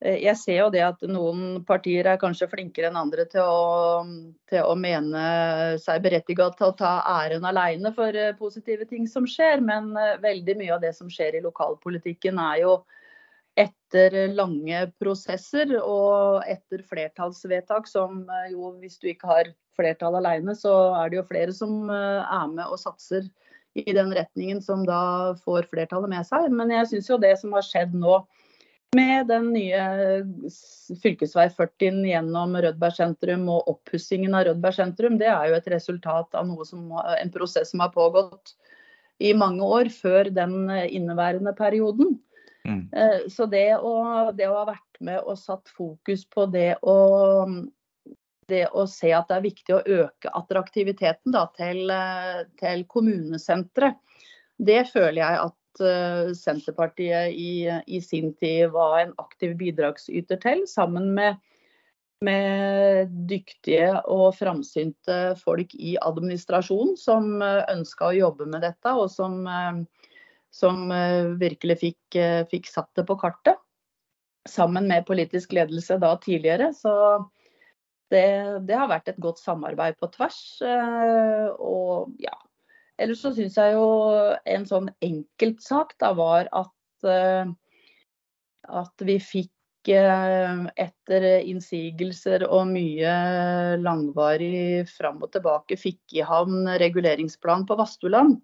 Jeg 0.05 0.37
ser 0.37 0.59
jo 0.59 0.67
det 0.69 0.83
at 0.85 1.01
noen 1.09 1.63
partier 1.65 2.05
er 2.11 2.19
kanskje 2.21 2.51
flinkere 2.53 2.91
enn 2.91 2.99
andre 3.01 3.25
til 3.33 3.41
å, 3.41 4.03
til 4.51 4.61
å 4.61 4.75
mene 4.77 5.23
seg 5.81 6.03
berettiget 6.05 6.59
til 6.59 6.69
å 6.69 6.77
ta 6.77 6.99
æren 7.23 7.47
alene 7.49 7.95
for 7.97 8.19
positive 8.37 8.85
ting 8.91 9.09
som 9.09 9.25
skjer. 9.25 9.65
Men 9.65 9.95
veldig 10.21 10.59
mye 10.61 10.75
av 10.77 10.85
det 10.85 10.93
som 10.99 11.09
skjer 11.09 11.39
i 11.39 11.45
lokalpolitikken 11.47 12.37
er 12.45 12.61
jo 12.67 12.75
etter 13.57 14.35
lange 14.37 14.83
prosesser 15.01 15.73
og 15.81 16.45
etter 16.49 16.83
flertallsvedtak 16.85 17.89
som 17.89 18.25
eh, 18.29 18.51
jo, 18.53 18.75
hvis 18.83 18.99
du 19.01 19.09
ikke 19.11 19.31
har 19.31 19.53
flertall 19.77 20.19
alene, 20.21 20.55
så 20.57 20.75
er 21.01 21.11
det 21.11 21.21
jo 21.21 21.29
flere 21.29 21.55
som 21.57 21.89
eh, 21.89 22.21
er 22.21 22.51
med 22.53 22.67
og 22.69 22.81
satser 22.81 23.25
i 23.77 23.85
den 23.97 24.13
retningen 24.17 24.61
som 24.65 24.85
da 24.89 25.35
får 25.45 25.69
flertallet 25.73 26.13
med 26.13 26.29
seg. 26.29 26.51
Men 26.53 26.73
jeg 26.73 26.93
syns 26.93 27.11
jo 27.13 27.21
det 27.21 27.35
som 27.41 27.57
har 27.57 27.65
skjedd 27.65 27.97
nå 27.97 28.21
med 28.95 29.27
den 29.27 29.51
nye 29.53 29.83
fv. 31.03 31.27
40 31.57 32.05
gjennom 32.09 32.57
Rødberg 32.57 32.97
sentrum 32.97 33.49
og 33.53 33.71
oppussingen 33.73 34.37
av 34.37 34.47
Rødberg 34.49 34.77
sentrum, 34.79 35.19
det 35.21 35.29
er 35.33 35.51
jo 35.51 35.59
et 35.59 35.71
resultat 35.73 36.39
av 36.39 36.53
som, 36.69 36.93
en 36.95 37.33
prosess 37.35 37.73
som 37.73 37.83
har 37.85 37.95
pågått 37.95 38.55
i 39.19 39.33
mange 39.35 39.65
år 39.65 39.91
før 39.93 40.31
den 40.31 40.69
inneværende 40.71 41.55
perioden. 41.57 42.19
Mm. 42.67 42.89
Eh, 42.93 43.29
så 43.33 43.47
det 43.47 43.79
å, 43.79 43.95
det 44.37 44.49
å, 44.49 44.59
ha 44.59 44.67
vært 44.73 45.01
med 45.01 45.21
og 45.23 45.39
satt 45.39 45.71
fokus 45.71 46.25
på 46.29 46.49
det 46.51 46.77
å, 46.83 46.97
det 48.51 48.65
å 48.75 48.87
se 48.91 49.13
at 49.15 49.29
det 49.31 49.37
er 49.37 49.47
viktig 49.47 49.77
å 49.77 49.85
øke 50.01 50.33
attraktiviteten 50.41 51.35
da, 51.35 51.47
til, 51.57 51.93
til 52.61 52.85
kommunesenteret, 52.91 54.01
det 54.57 54.87
føler 54.89 55.21
jeg 55.21 55.41
at 55.45 55.57
uh, 55.83 56.33
Senterpartiet 56.37 57.35
i, 57.35 57.67
i, 57.87 58.01
sin 58.05 58.33
tid 58.41 58.71
var 58.75 59.01
en 59.01 59.15
aktiv 59.23 59.57
bidragsyter 59.59 60.41
til, 60.43 60.65
sammen 60.71 61.13
med, 61.17 61.39
med 62.25 63.13
dyktige 63.31 63.93
og 64.05 64.35
framsynte 64.39 65.37
folk 65.41 65.75
i 65.77 65.97
administrasjonen 66.03 66.97
som 67.01 67.37
uh, 67.45 67.65
ønska 67.73 68.11
å 68.11 68.19
jobbe 68.19 68.49
med 68.51 68.65
dette, 68.67 68.97
og 68.97 69.11
som 69.13 69.43
uh, 69.47 69.85
som 70.57 70.91
eh, 70.93 71.25
virkelig 71.41 71.79
fikk, 71.83 72.17
eh, 72.17 72.43
fikk, 72.51 72.69
satt 72.71 72.91
det 72.97 73.07
på 73.09 73.19
kartet. 73.21 73.61
Sammen 74.49 74.87
med 74.89 75.07
politisk 75.09 75.53
ledelse 75.57 75.99
da 76.03 76.15
tidligere. 76.23 76.71
Så 76.77 76.93
det, 78.13 78.27
det 78.69 78.79
har 78.79 78.91
vært 78.91 79.11
et 79.11 79.21
godt 79.23 79.43
samarbeid 79.43 79.99
på 80.01 80.09
tvers. 80.15 80.41
Eh, 80.65 81.49
og 81.59 82.15
ja. 82.23 82.37
Ellers 82.99 83.21
så 83.25 83.33
syns 83.37 83.59
jeg 83.61 83.75
jo 83.77 83.89
en 84.49 84.65
sånn 84.69 84.89
enkeltsak 85.05 85.95
da 86.01 86.15
var 86.17 86.49
at, 86.57 87.09
at 88.67 89.05
vi 89.05 89.19
fikk 89.21 89.53
etter 89.87 91.27
innsigelser 91.47 92.47
og 92.49 92.73
mye 92.73 93.13
langvarig 93.79 94.89
fram 94.91 95.21
og 95.23 95.31
tilbake 95.37 95.79
fikk 95.79 96.17
i 96.19 96.25
havn 96.27 96.67
reguleringsplan 96.81 97.67
på 97.69 97.77
Vastuland. 97.79 98.41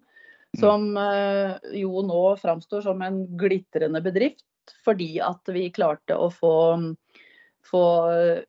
Mm. 0.53 0.59
Som 0.61 0.97
eh, 0.97 1.55
jo 1.81 2.03
nå 2.05 2.23
framstår 2.37 2.85
som 2.85 3.01
en 3.01 3.23
glitrende 3.37 4.01
bedrift, 4.05 4.45
fordi 4.85 5.17
at 5.23 5.49
vi 5.49 5.71
klarte 5.73 6.15
å 6.15 6.29
få, 6.31 6.53
få 7.63 7.83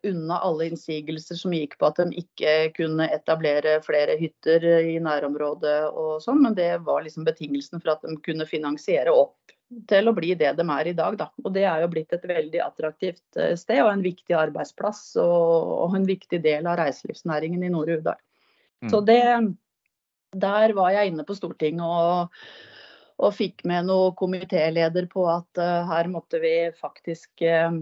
unna 0.03 0.39
alle 0.43 0.67
innsigelser 0.69 1.39
som 1.39 1.55
gikk 1.55 1.77
på 1.79 1.87
at 1.87 2.01
de 2.03 2.23
ikke 2.25 2.55
kunne 2.77 3.07
etablere 3.15 3.77
flere 3.85 4.17
hytter 4.19 4.65
i 4.83 4.97
nærområdet 5.03 5.79
og 5.93 6.19
sånn. 6.25 6.43
Men 6.43 6.57
det 6.59 6.73
var 6.87 7.05
liksom 7.05 7.27
betingelsen 7.27 7.83
for 7.83 7.95
at 7.95 8.03
de 8.07 8.17
kunne 8.27 8.49
finansiere 8.49 9.15
opp 9.15 9.55
til 9.89 10.11
å 10.11 10.15
bli 10.15 10.35
det 10.39 10.53
de 10.59 10.67
er 10.77 10.91
i 10.91 10.97
dag. 10.97 11.17
Da. 11.19 11.31
Og 11.45 11.55
det 11.55 11.65
er 11.69 11.83
jo 11.83 11.91
blitt 11.95 12.13
et 12.15 12.27
veldig 12.29 12.61
attraktivt 12.65 13.41
eh, 13.41 13.55
sted 13.59 13.83
og 13.85 13.93
en 13.93 14.05
viktig 14.05 14.37
arbeidsplass 14.39 15.03
og, 15.23 15.73
og 15.87 15.97
en 15.99 16.07
viktig 16.09 16.41
del 16.45 16.69
av 16.71 16.79
reiselivsnæringen 16.83 17.65
i 17.65 17.73
Nord-Uvdal. 17.73 18.21
Mm. 18.85 18.91
Så 18.93 19.01
det, 19.07 19.23
der 20.35 20.77
var 20.77 20.93
jeg 20.95 21.13
inne 21.13 21.27
på 21.27 21.37
Stortinget 21.39 21.87
og, 21.87 22.45
og 23.25 23.35
fikk 23.35 23.65
med 23.69 23.89
noen 23.89 24.15
komitéleder 24.19 25.09
på 25.11 25.27
at 25.31 25.63
uh, 25.63 25.87
her 25.89 26.11
måtte 26.13 26.43
vi 26.43 26.55
faktisk 26.77 27.47
uh, 27.47 27.79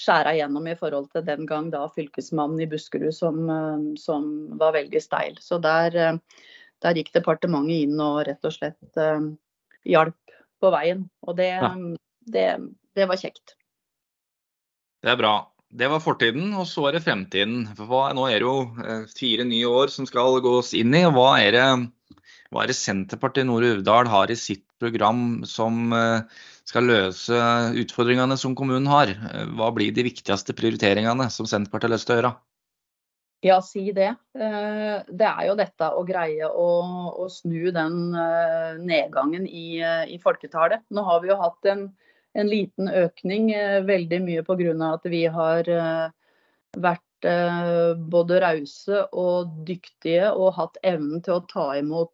skjære 0.00 0.34
gjennom 0.38 0.66
i 0.70 0.76
forhold 0.78 1.08
til 1.14 1.24
den 1.26 1.46
gang 1.50 1.70
da 1.72 1.84
fylkesmannen 1.94 2.64
i 2.64 2.68
Buskerud 2.70 3.14
som, 3.14 3.44
uh, 3.48 3.94
som 4.00 4.28
var 4.60 4.76
veldig 4.76 5.02
steil. 5.02 5.38
Så 5.42 5.60
der, 5.62 6.18
der, 6.82 6.98
gikk 6.98 7.12
departementet 7.14 7.86
inn 7.86 8.00
og 8.02 8.24
rett 8.28 8.44
og 8.44 8.54
slett 8.54 9.02
hjalp 9.88 10.38
på 10.60 10.72
veien. 10.74 11.06
Og 11.28 11.36
det, 11.38 11.50
ja. 11.54 11.72
det, 12.34 12.48
det 12.96 13.08
var 13.10 13.20
kjekt. 13.20 13.56
Det 15.04 15.12
er 15.12 15.20
bra. 15.20 15.34
Det 15.74 15.88
var 15.90 16.02
fortiden, 16.02 16.52
og 16.54 16.68
så 16.70 16.86
er 16.88 16.96
det 16.96 17.04
fremtiden. 17.04 17.64
For 17.74 18.14
nå 18.14 18.28
er 18.30 18.38
det 18.38 18.46
jo 18.46 18.58
eh, 18.84 19.08
fire 19.10 19.46
nye 19.48 19.66
år 19.66 19.90
som 19.90 20.06
skal 20.06 20.38
gås 20.44 20.70
inn 20.78 20.94
i. 20.94 21.02
og 21.08 21.16
Hva 21.16 21.32
er 21.42 21.56
det, 21.56 21.64
hva 22.54 22.62
er 22.62 22.70
det 22.70 22.78
Senterpartiet 22.78 23.48
Nord-Uvdal 23.48 24.08
har 24.12 24.30
i 24.30 24.38
sitt 24.38 24.64
program 24.84 25.42
som 25.48 25.92
eh, 25.96 26.42
skal 26.68 26.86
løse 26.88 27.40
utfordringene 27.80 28.36
som 28.40 28.54
kommunen 28.58 28.86
har? 28.92 29.14
Hva 29.56 29.72
blir 29.74 29.94
de 29.96 30.06
viktigste 30.06 30.56
prioriteringene 30.56 31.30
som 31.32 31.48
Senterpartiet 31.48 31.88
har 31.88 31.96
lyst 31.96 32.10
til 32.10 32.16
å 32.16 32.20
gjøre? 32.20 32.34
Ja, 33.44 33.58
si 33.64 33.90
det. 33.96 34.14
Eh, 34.36 34.94
det 35.08 35.28
er 35.28 35.42
jo 35.50 35.58
dette 35.58 35.90
å 35.92 36.06
greie 36.08 36.48
å, 36.48 36.70
å 37.20 37.28
snu 37.32 37.72
den 37.74 37.98
nedgangen 38.84 39.48
i, 39.48 39.82
i 39.82 40.22
folketallet. 40.22 40.86
Nå 40.94 41.04
har 41.08 41.20
vi 41.24 41.32
jo 41.32 41.42
hatt 41.42 41.72
en 41.72 41.88
en 42.34 42.50
liten 42.50 42.90
økning, 42.90 43.52
eh, 43.54 43.80
veldig 43.86 44.20
mye 44.22 44.42
pga. 44.42 44.94
at 44.94 45.06
vi 45.10 45.24
har 45.26 45.68
eh, 45.68 46.10
vært 47.24 47.30
eh, 47.30 47.94
både 48.10 48.40
rause 48.40 49.04
og 49.12 49.64
dyktige 49.66 50.32
og 50.32 50.54
hatt 50.54 50.76
evnen 50.82 51.22
til 51.22 51.34
å 51.34 51.46
ta 51.48 51.76
imot 51.78 52.10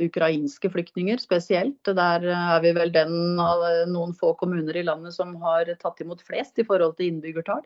ukrainske 0.00 0.70
flyktninger 0.70 1.18
spesielt. 1.18 1.82
Der 1.84 2.22
er 2.22 2.60
vi 2.62 2.72
vel 2.72 2.92
den 2.92 3.38
av 3.40 3.88
noen 3.88 4.14
få 4.14 4.34
kommuner 4.34 4.76
i 4.76 4.84
landet 4.84 5.14
som 5.14 5.34
har 5.42 5.66
tatt 5.80 6.00
imot 6.00 6.22
flest 6.22 6.58
i 6.58 6.64
forhold 6.64 6.96
til 6.96 7.10
innbyggertall. 7.10 7.62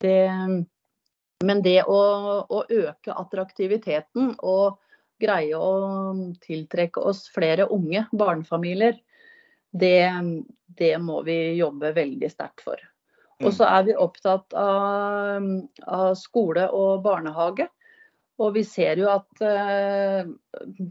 Det, 0.00 0.30
men 1.44 1.62
det 1.62 1.82
å, 1.84 2.00
å 2.48 2.64
øke 2.68 3.12
attraktiviteten 3.12 4.36
og 4.42 4.78
greie 5.20 5.56
å 5.56 6.32
tiltrekke 6.40 7.00
oss 7.00 7.26
flere 7.32 7.68
unge 7.72 8.06
barnefamilier, 8.12 8.98
det, 9.72 10.12
det 10.76 10.96
må 11.00 11.22
vi 11.24 11.56
jobbe 11.56 11.92
veldig 11.96 12.30
sterkt 12.32 12.64
for. 12.64 12.80
Og 13.44 13.52
så 13.52 13.66
er 13.68 13.88
vi 13.88 13.96
opptatt 14.00 14.54
av, 14.56 15.48
av, 15.84 16.12
skole 16.16 16.68
og 16.72 17.02
barnehage. 17.04 17.66
Og 18.40 18.52
vi 18.52 18.62
ser 18.68 19.00
jo 19.00 19.08
at 19.12 19.42
uh, 19.44 20.28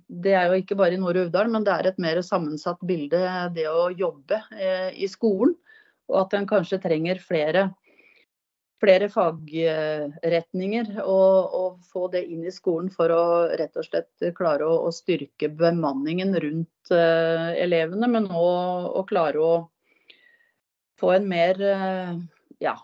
det 0.10 0.34
er 0.34 0.50
jo 0.50 0.60
ikke 0.62 0.78
bare 0.78 0.98
i 0.98 1.02
Nord-Uvdal, 1.02 1.50
men 1.54 1.66
det 1.66 1.74
er 1.74 1.90
et 1.90 2.02
mer 2.02 2.22
sammensatt 2.26 2.82
bilde 2.86 3.22
det 3.54 3.66
å 3.70 3.88
jobbe 3.94 4.42
uh, 4.54 4.92
i 4.94 5.10
skolen. 5.10 5.56
Og 6.10 6.22
at 6.22 6.38
en 6.38 6.48
kanskje 6.50 6.82
trenger 6.84 7.22
flere 7.22 7.72
flere 8.84 9.08
fagretninger 9.10 10.90
og, 11.00 11.54
og, 11.56 11.78
få 11.90 12.10
det 12.14 12.26
inn 12.28 12.44
i 12.46 12.52
skolen 12.54 12.92
for 12.94 13.10
å 13.10 13.24
rett 13.58 13.78
og 13.80 13.88
slett 13.88 14.26
klare 14.36 14.68
å, 14.68 14.76
å 14.86 14.92
styrke 14.94 15.48
bemanningen 15.50 16.36
rundt 16.44 16.92
uh, 16.94 17.56
elevene, 17.56 18.10
men 18.12 18.28
òg 18.30 19.08
klare 19.10 19.42
å 19.42 19.56
få 21.00 21.16
en 21.16 21.28
mer 21.32 21.64
ja, 22.64 22.76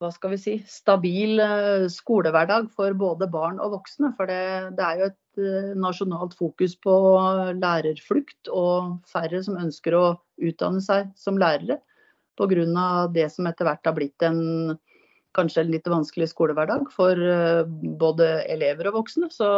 hva 0.00 0.10
skal 0.12 0.34
vi 0.34 0.40
si, 0.40 0.54
stabil 0.68 1.40
uh, 1.40 1.86
skolehverdag 1.92 2.70
for 2.76 2.96
både 2.98 3.28
barn 3.32 3.60
og 3.62 3.78
voksne. 3.78 4.12
For 4.18 4.28
det, 4.30 4.76
det 4.78 4.86
er 4.86 5.02
jo 5.02 5.10
et 5.12 5.22
nasjonalt 5.76 6.32
fokus 6.36 6.72
på 6.80 6.92
lærerflukt 7.60 8.48
og 8.48 9.02
færre 9.10 9.42
som 9.44 9.58
ønsker 9.60 9.96
å 9.96 10.04
utdanne 10.40 10.80
seg 10.84 11.10
som 11.18 11.36
lærere. 11.40 11.82
Pga. 12.36 13.08
det 13.12 13.30
som 13.32 13.46
etter 13.48 13.64
hvert 13.64 13.88
har 13.88 13.94
blitt 13.96 14.24
en 14.24 14.76
kanskje 15.36 15.64
en 15.64 15.72
litt 15.74 15.88
vanskelig 15.90 16.30
skolehverdag 16.32 16.90
for 16.94 17.20
eh, 17.20 17.62
både 18.00 18.28
elever 18.52 18.90
og 18.90 19.02
voksne. 19.02 19.30
Så 19.32 19.50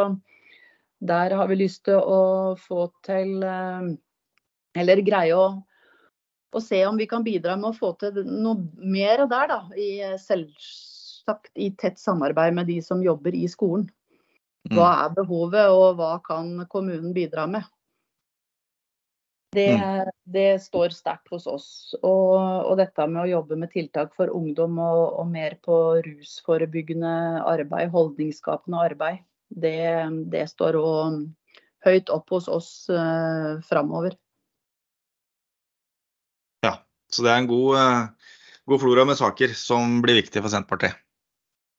der 0.99 1.35
har 1.39 1.51
vi 1.51 1.61
lyst 1.61 1.85
til 1.89 1.99
å 2.01 2.57
få 2.59 2.89
til 3.07 3.43
eh, 3.47 3.95
Eller 4.79 5.01
greie 5.03 5.35
å, 5.35 5.47
å 6.55 6.63
se 6.65 6.81
om 6.89 6.97
vi 6.97 7.07
kan 7.11 7.25
bidra 7.25 7.57
med 7.57 7.71
å 7.71 7.77
få 7.77 7.93
til 8.01 8.23
noe 8.25 8.69
mer 8.79 9.25
der, 9.29 9.51
da. 9.51 9.61
I, 9.77 9.91
selvsagt 10.23 11.53
i 11.61 11.71
tett 11.77 12.01
samarbeid 12.01 12.57
med 12.57 12.71
de 12.71 12.79
som 12.85 13.03
jobber 13.05 13.37
i 13.37 13.47
skolen. 13.51 13.89
Hva 14.69 14.89
mm. 14.89 15.03
er 15.03 15.17
behovet, 15.17 15.73
og 15.73 15.99
hva 16.01 16.15
kan 16.25 16.55
kommunen 16.73 17.13
bidra 17.17 17.47
med? 17.51 17.67
Det, 19.57 19.71
mm. 19.81 20.11
det 20.29 20.49
står 20.61 20.93
sterkt 20.93 21.31
hos 21.33 21.47
oss. 21.49 21.69
Og, 22.03 22.37
og, 22.37 22.75
dette 22.81 23.07
med 23.09 23.23
å 23.23 23.31
jobbe 23.31 23.57
med 23.61 23.73
tiltak 23.73 24.13
for 24.17 24.33
ungdom 24.35 24.77
og, 24.83 25.05
og, 25.23 25.31
mer 25.33 25.57
på 25.65 25.79
rusforebyggende 26.05 27.15
arbeid, 27.49 27.89
holdningsskapende 27.95 28.85
arbeid. 28.91 29.25
det, 29.49 29.81
det 30.29 30.45
står 30.51 30.77
òg 30.77 31.23
høyt 31.87 32.11
opp 32.13 32.35
hos 32.35 32.49
oss 32.51 32.71
uh, 32.91 33.61
framover. 33.65 34.17
Så 37.13 37.25
det 37.25 37.33
er 37.33 37.43
en 37.43 37.51
god, 37.51 37.77
uh, 37.77 38.33
god 38.69 38.83
flora 38.83 39.05
med 39.09 39.19
saker 39.21 39.55
som 39.57 40.01
blir 40.05 40.19
viktige 40.21 40.45
for 40.45 40.53
Senterpartiet. 40.53 40.99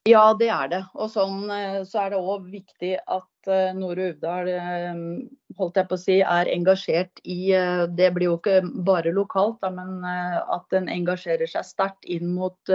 Ja, 0.08 0.32
det 0.34 0.48
er 0.50 0.70
det. 0.72 0.80
Og 0.98 1.12
sånn 1.14 1.44
uh, 1.52 1.82
så 1.88 2.06
er 2.06 2.14
det 2.14 2.22
òg 2.22 2.50
viktig 2.50 2.96
at 3.04 3.28
Nore 3.74 4.12
Uvdal 4.12 4.50
holdt 5.58 5.78
jeg 5.80 5.88
på 5.88 5.96
å 5.96 6.00
si, 6.02 6.18
er 6.20 6.50
engasjert 6.52 7.22
i 7.24 7.54
Det 7.96 8.10
blir 8.14 8.28
jo 8.28 8.34
ikke 8.36 8.60
bare 8.86 9.14
lokalt, 9.16 9.58
da, 9.64 9.72
men 9.74 10.04
at 10.04 10.76
en 10.76 10.90
engasjerer 10.92 11.50
seg 11.50 11.66
sterkt 11.66 12.06
inn 12.06 12.28
mot 12.36 12.74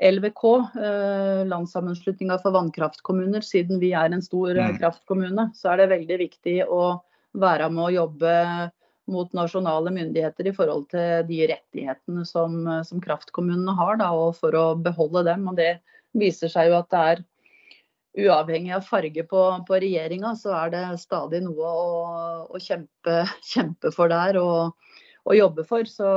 LVK, 0.00 0.44
eh, 0.80 1.46
Landssammenslutninga 1.46 2.38
for 2.40 2.56
vannkraftkommuner, 2.56 3.44
siden 3.44 3.80
vi 3.82 3.92
er 3.92 4.08
en 4.08 4.24
stor 4.24 4.56
eh, 4.56 4.72
mm. 4.72 4.78
kraftkommune, 4.80 5.50
så 5.54 5.72
er 5.72 5.82
det 5.82 5.90
veldig 5.92 6.18
viktig 6.24 6.56
å 6.64 6.84
være 7.40 7.68
med 7.70 7.84
å 7.84 7.94
jobbe 7.94 8.34
mot 9.10 9.32
nasjonale 9.36 9.92
myndigheter 9.94 10.50
i 10.50 10.54
forhold 10.54 10.86
til 10.92 11.24
de 11.28 11.40
rettighetene 11.50 12.24
som, 12.28 12.62
som 12.86 13.02
kraftkommunene 13.02 13.74
har, 13.78 13.98
da, 14.00 14.12
og 14.14 14.36
for 14.38 14.54
å 14.56 14.66
beholde 14.78 15.24
dem. 15.26 15.48
Og 15.50 15.58
det 15.58 15.74
viser 16.16 16.52
seg 16.52 16.70
jo 16.70 16.78
at 16.78 16.90
det 16.92 17.02
er 17.12 17.24
uavhengig 18.18 18.72
av 18.74 18.86
farge 18.86 19.24
på, 19.30 19.42
på 19.66 19.80
regjeringa, 19.82 20.34
så 20.38 20.54
er 20.64 20.72
det 20.74 20.84
stadig 21.02 21.42
noe 21.44 21.66
å, 21.66 21.90
å 22.50 22.62
kjempe, 22.62 23.22
kjempe, 23.52 23.92
for 23.94 24.10
der 24.10 24.38
og, 24.40 24.96
og 25.26 25.36
jobbe 25.36 25.66
for. 25.68 25.86
Så 25.86 26.10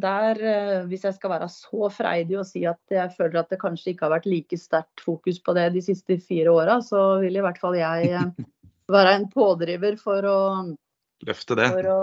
der, 0.00 0.38
eh, 0.38 0.76
hvis 0.90 1.06
jeg 1.08 1.16
skal 1.16 1.34
være 1.34 1.48
så 1.52 1.88
freidig 1.92 2.38
og 2.38 2.46
si 2.48 2.62
at 2.68 2.80
jeg 2.92 3.14
føler 3.16 3.40
at 3.40 3.50
det 3.50 3.60
kanskje 3.62 3.94
ikke 3.94 4.06
har 4.06 4.18
vært 4.18 4.28
like 4.30 4.58
sterkt 4.60 5.02
fokus 5.02 5.40
på 5.42 5.56
det 5.56 5.70
de 5.74 5.82
siste 5.84 6.20
fire 6.22 6.52
åra, 6.54 6.78
så 6.84 7.20
vil 7.24 7.40
i 7.40 7.44
hvert 7.44 7.58
fall 7.60 7.78
jeg 7.78 8.12
eh, 8.12 8.46
være 8.94 9.16
en 9.16 9.26
pådriver 9.32 9.98
for 10.00 10.28
å 10.28 10.38
Løfte 11.28 11.56
det. 11.58 11.68
For 11.74 11.88
å 11.92 11.98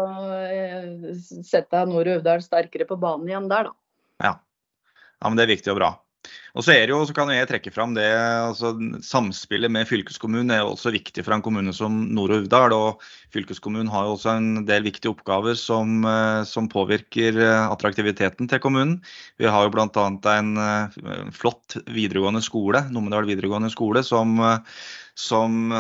eh, 0.45 1.13
sette 1.45 1.83
Nord 1.89 2.09
Uvdal 2.17 2.43
sterkere 2.45 2.85
på 2.89 2.99
banen 3.01 3.29
igjen 3.29 3.47
der, 3.49 3.71
da. 3.71 4.27
Ja. 4.27 4.33
ja, 5.17 5.29
men 5.29 5.39
det 5.39 5.47
er 5.47 5.53
viktig 5.55 5.73
og 5.73 5.79
bra. 5.79 5.89
Og 6.57 6.65
så, 6.65 6.73
er 6.73 6.87
det 6.87 6.95
jo, 6.95 7.03
så 7.05 7.13
kan 7.13 7.29
jeg 7.29 7.45
trekke 7.51 7.69
fram 7.73 7.93
det, 7.93 8.07
altså 8.17 8.71
Samspillet 9.05 9.69
med 9.69 9.85
fylkeskommunen 9.85 10.49
er 10.55 10.63
jo 10.63 10.71
også 10.71 10.89
viktig 10.95 11.21
for 11.21 11.35
en 11.35 11.43
kommune 11.45 11.73
som 11.75 11.99
Nord- 12.17 12.33
og 12.33 12.47
Uvdal. 12.47 12.73
og 12.73 13.03
Fylkeskommunen 13.35 13.91
har 13.93 14.07
jo 14.07 14.15
også 14.15 14.33
en 14.39 14.65
del 14.65 14.87
viktige 14.87 15.11
oppgaver 15.13 15.57
som, 15.59 16.01
eh, 16.07 16.41
som 16.49 16.69
påvirker 16.71 17.37
eh, 17.37 17.65
attraktiviteten 17.69 18.49
til 18.49 18.63
kommunen. 18.63 18.97
Vi 19.37 19.45
har 19.45 19.67
jo 19.67 19.73
bl.a. 19.75 20.07
en 20.33 20.53
eh, 20.57 21.29
flott 21.35 21.77
videregående 21.85 22.41
skole, 22.41 22.87
Numedal 22.89 23.29
videregående 23.29 23.69
skole, 23.73 24.01
som 24.07 24.41
som, 25.17 25.71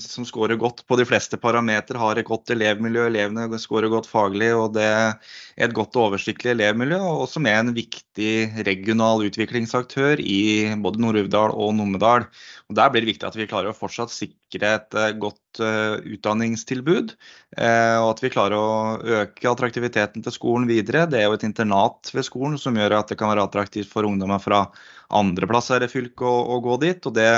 som 0.00 0.24
scorer 0.24 0.56
godt 0.56 0.78
på 0.88 0.96
de 0.96 1.04
fleste 1.04 1.36
parametere, 1.36 2.00
har 2.00 2.16
et 2.16 2.24
godt 2.24 2.48
elevmiljø. 2.54 3.02
Elevene 3.10 3.58
scorer 3.60 3.92
godt 3.92 4.08
faglig, 4.08 4.48
og 4.56 4.72
det 4.72 4.86
er 4.88 5.66
et 5.66 5.74
godt 5.76 5.98
og 5.98 6.06
oversiktlig 6.06 6.54
elevmiljø. 6.54 7.02
Og 7.04 7.26
som 7.28 7.44
er 7.44 7.60
en 7.60 7.74
viktig 7.76 8.64
regional 8.64 9.26
utviklingsaktør 9.28 10.22
i 10.26 10.40
både 10.82 11.00
Nord-Uvdal 11.02 11.54
og 11.54 11.74
Numedal. 11.78 12.26
Og 12.66 12.78
Der 12.78 12.90
blir 12.90 13.04
det 13.04 13.12
viktig 13.12 13.28
at 13.28 13.38
vi 13.38 13.46
klarer 13.48 13.70
å 13.70 13.76
fortsatt 13.76 14.12
sikre 14.12 14.72
et 14.78 14.96
eh, 14.98 15.14
godt 15.20 15.60
uh, 15.62 15.96
utdanningstilbud. 16.02 17.14
Uh, 17.56 17.96
og 18.02 18.10
at 18.10 18.24
vi 18.24 18.32
klarer 18.34 18.58
å 18.58 19.20
øke 19.20 19.50
attraktiviteten 19.50 20.26
til 20.26 20.34
skolen 20.34 20.68
videre. 20.70 21.06
Det 21.10 21.22
er 21.22 21.30
jo 21.30 21.38
et 21.38 21.46
internat 21.46 22.12
ved 22.14 22.26
skolen 22.26 22.58
som 22.60 22.76
gjør 22.76 22.98
at 22.98 23.12
det 23.12 23.20
kan 23.20 23.30
være 23.32 23.46
attraktivt 23.46 23.92
for 23.92 24.08
ungdommer 24.08 24.42
fra 24.42 24.66
andre 25.14 25.48
plasser 25.50 25.86
i 25.86 25.90
fylket 25.90 26.26
å, 26.26 26.36
å 26.56 26.60
gå 26.64 26.78
dit. 26.82 27.06
og 27.06 27.16
det 27.16 27.30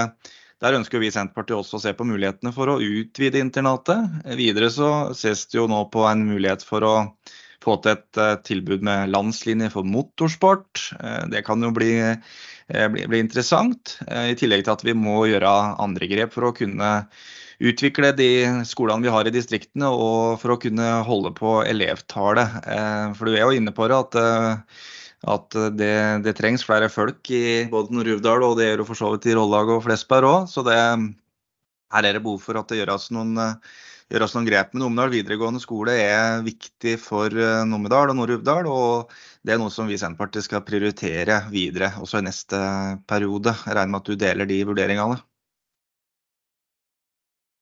der 0.59 0.74
ønsker 0.74 0.98
vi 0.98 1.07
i 1.07 1.14
Senterpartiet 1.14 1.55
også 1.61 1.79
å 1.79 1.83
se 1.85 1.92
på 1.94 2.07
mulighetene 2.09 2.51
for 2.55 2.72
å 2.72 2.81
utvide 2.83 3.38
internatet. 3.38 4.24
Videre 4.38 4.72
så 4.74 4.88
ses 5.14 5.44
det 5.46 5.61
jo 5.61 5.68
nå 5.70 5.85
på 5.92 6.03
en 6.09 6.24
mulighet 6.27 6.64
for 6.66 6.87
å 6.87 6.94
få 7.68 7.78
til 7.85 7.94
et 7.96 8.20
uh, 8.20 8.37
tilbud 8.44 8.85
med 8.87 9.12
landslinje 9.12 9.70
for 9.74 9.87
motorsport. 9.87 10.88
Uh, 10.98 11.24
det 11.33 11.44
kan 11.46 11.62
jo 11.64 11.72
bli, 11.74 11.92
uh, 12.00 12.87
bli, 12.92 13.07
bli 13.11 13.22
interessant. 13.22 13.98
I 14.09 14.37
tillegg 14.38 14.64
til 14.66 14.74
at 14.74 14.87
vi 14.87 14.96
må 14.96 15.22
gjøre 15.31 15.54
andre 15.83 16.11
grep 16.11 16.35
for 16.37 16.48
å 16.48 16.54
kunne 16.57 16.92
utvikle 17.59 18.12
de 18.14 18.31
skolene 18.68 19.02
vi 19.02 19.11
har 19.11 19.26
i 19.26 19.35
distriktene, 19.35 19.88
og 19.90 20.38
for 20.42 20.54
å 20.54 20.61
kunne 20.62 21.00
holde 21.09 21.33
på 21.35 21.59
elevtallet. 21.66 22.61
For 23.18 23.26
du 23.26 23.35
er 23.35 23.42
jo 23.42 23.57
inne 23.59 23.74
på 23.74 23.88
det 23.90 23.98
at 23.98 24.20
at 25.26 25.50
det, 25.74 25.94
det, 26.22 26.37
trengs 26.38 26.62
flere 26.62 26.87
folk 26.87 27.26
i 27.35 27.64
både 27.72 27.90
Nord-Uvdal 27.90 28.44
og 28.46 28.52
det 28.61 28.68
gjør 28.68 28.85
jo 28.85 28.87
for 28.87 29.00
så 29.00 29.09
vidt 29.11 29.26
i 29.26 29.35
Rollag 29.35 29.72
og 29.74 29.81
Flesberg 29.88 30.28
òg. 30.28 30.44
Her 31.94 32.09
er 32.09 32.16
det 32.18 32.24
behov 32.24 32.42
for 32.44 32.59
at 32.61 32.68
det 32.70 32.81
gjøres 32.83 33.09
noen, 33.16 33.38
gjøres 34.12 34.35
noen 34.37 34.48
grep. 34.48 34.74
Men 34.74 34.85
Numedal 34.85 35.12
videregående 35.12 35.62
skole 35.62 35.94
er 36.01 36.42
viktig 36.46 36.96
for 37.03 37.33
eh, 37.33 37.64
Numedal 37.68 38.12
og 38.12 38.18
Nord-Uvdal. 38.18 38.68
Og 38.72 39.16
det 39.44 39.55
er 39.55 39.62
noe 39.62 39.72
som 39.72 39.88
vi 39.88 39.96
i 39.96 40.01
Senterpartiet 40.01 40.48
skal 40.48 40.64
prioritere 40.66 41.42
videre 41.53 41.94
også 42.03 42.20
i 42.22 42.29
neste 42.29 42.61
periode. 43.09 43.57
Jeg 43.64 43.77
regner 43.77 43.94
med 43.94 44.01
at 44.03 44.12
du 44.12 44.20
deler 44.20 44.48
de 44.48 44.62
vurderingene? 44.68 45.20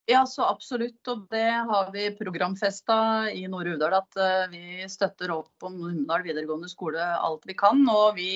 Ja, 0.07 0.21
så 0.31 0.45
absolutt. 0.47 1.01
Og 1.11 1.27
det 1.35 1.49
har 1.71 1.91
vi 1.95 2.13
programfesta 2.19 2.99
i 3.35 3.47
Nord-Uvdal. 3.51 3.99
At 3.99 4.23
eh, 4.23 4.47
vi 4.55 4.91
støtter 4.91 5.35
opp 5.35 5.67
om 5.67 5.81
Numedal 5.83 6.27
videregående 6.27 6.71
skole 6.71 7.03
alt 7.03 7.47
vi 7.47 7.59
kan. 7.59 7.83
Og 7.91 8.15
vi 8.19 8.31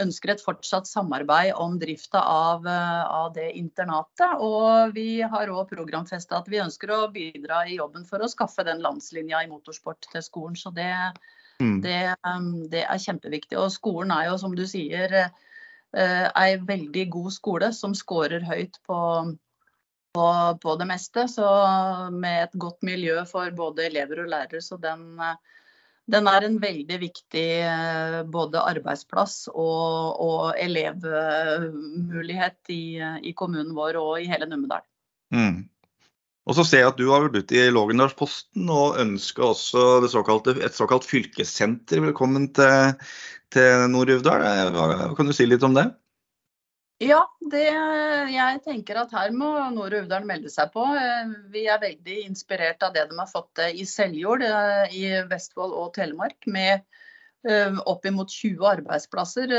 ønsker 0.00 0.32
et 0.32 0.42
fortsatt 0.42 0.88
samarbeid 0.88 1.52
om 1.60 1.76
drifta 1.78 2.20
av, 2.20 2.66
eh, 2.66 3.04
av 3.04 3.32
det 3.34 3.50
internatet. 3.58 4.40
Og 4.42 4.94
vi 4.94 5.22
har 5.22 5.52
òg 5.52 5.68
programfesta 5.70 6.40
at 6.40 6.50
vi 6.50 6.62
ønsker 6.62 6.90
å 6.90 7.12
bidra 7.12 7.64
i 7.68 7.78
jobben 7.78 8.04
for 8.08 8.22
å 8.22 8.30
skaffe 8.30 8.64
den 8.66 8.82
landslinja 8.84 9.44
i 9.44 9.50
motorsport 9.50 10.08
til 10.10 10.22
skolen. 10.22 10.58
Så 10.58 10.74
det, 10.74 10.90
mm. 11.60 11.80
det, 11.84 12.02
um, 12.26 12.68
det 12.70 12.84
er 12.84 13.06
kjempeviktig. 13.06 13.58
Og 13.60 13.72
skolen 13.74 14.14
er 14.14 14.30
jo, 14.30 14.36
som 14.42 14.54
du 14.56 14.66
sier, 14.66 15.16
eh, 15.94 16.28
ei 16.34 16.58
veldig 16.58 17.08
god 17.14 17.32
skole 17.32 17.72
som 17.72 17.94
scorer 17.94 18.44
høyt 18.50 18.80
på 18.86 19.00
på, 20.14 20.26
på, 20.62 20.76
det 20.78 20.86
meste. 20.86 21.24
Så 21.26 21.42
med 22.14 22.44
et 22.44 22.52
godt 22.62 22.84
miljø 22.86 23.24
for 23.26 23.50
både 23.50 23.88
elever 23.88 24.22
og 24.22 24.28
lærere. 24.30 24.60
Så 24.62 24.78
den, 24.78 25.18
den 26.10 26.28
er 26.28 26.44
en 26.44 26.58
veldig 26.60 26.98
viktig 27.00 27.46
både 28.32 28.60
arbeidsplass 28.60 29.46
og, 29.52 30.20
og 30.20 30.58
elevmulighet 30.60 32.74
i, 32.74 33.00
i, 33.24 33.32
kommunen 33.36 33.72
vår 33.76 33.96
og 34.00 34.20
i 34.20 34.28
hele 34.28 34.48
Numedal. 34.50 34.84
Mm. 35.34 35.64
Og 36.44 36.58
så 36.58 36.64
ser 36.68 36.82
jeg 36.82 36.92
at 36.92 37.00
du 37.00 37.06
har 37.08 37.24
vært 37.24 37.38
ute 37.40 37.56
i 37.56 37.72
Lågendalsposten 37.72 38.68
og 38.68 38.98
ønsker 39.00 39.46
også 39.48 40.04
såkalte, 40.12 40.58
et 40.60 40.76
såkalt 40.76 41.06
fylkessenter. 41.08 42.02
Velkommen 42.04 42.50
til, 42.52 42.98
til 43.54 43.86
Nord-Uvdal. 43.94 44.44
Kan 45.16 45.30
du 45.30 45.36
si 45.36 45.48
litt 45.48 45.64
om 45.64 45.78
det? 45.78 45.88
Ja, 47.02 47.24
det, 47.50 47.64
jeg 48.30 48.60
tenker 48.62 49.00
at 49.00 49.12
her 49.16 49.32
må 49.34 49.48
Nord 49.74 49.96
Uvdal 49.98 50.26
melde 50.28 50.50
seg 50.52 50.70
på. 50.74 50.84
Eh, 50.94 51.32
vi 51.50 51.64
er 51.66 51.80
veldig 51.82 52.20
inspirert 52.22 52.84
av 52.86 52.94
det 52.94 53.08
de 53.10 53.18
har 53.18 53.30
fått 53.30 53.50
til 53.58 53.80
i 53.82 53.86
Seljord 53.88 54.44
eh, 54.46 54.94
i 54.94 55.02
Vestfold 55.30 55.74
og 55.74 55.90
Telemark. 55.96 56.46
Med 56.46 56.84
eh, 57.50 57.80
oppimot 57.90 58.30
20 58.30 58.62
arbeidsplasser, 58.76 59.56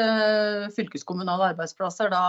fylkeskommunale 0.78 1.52
arbeidsplasser 1.52 2.14
da 2.16 2.24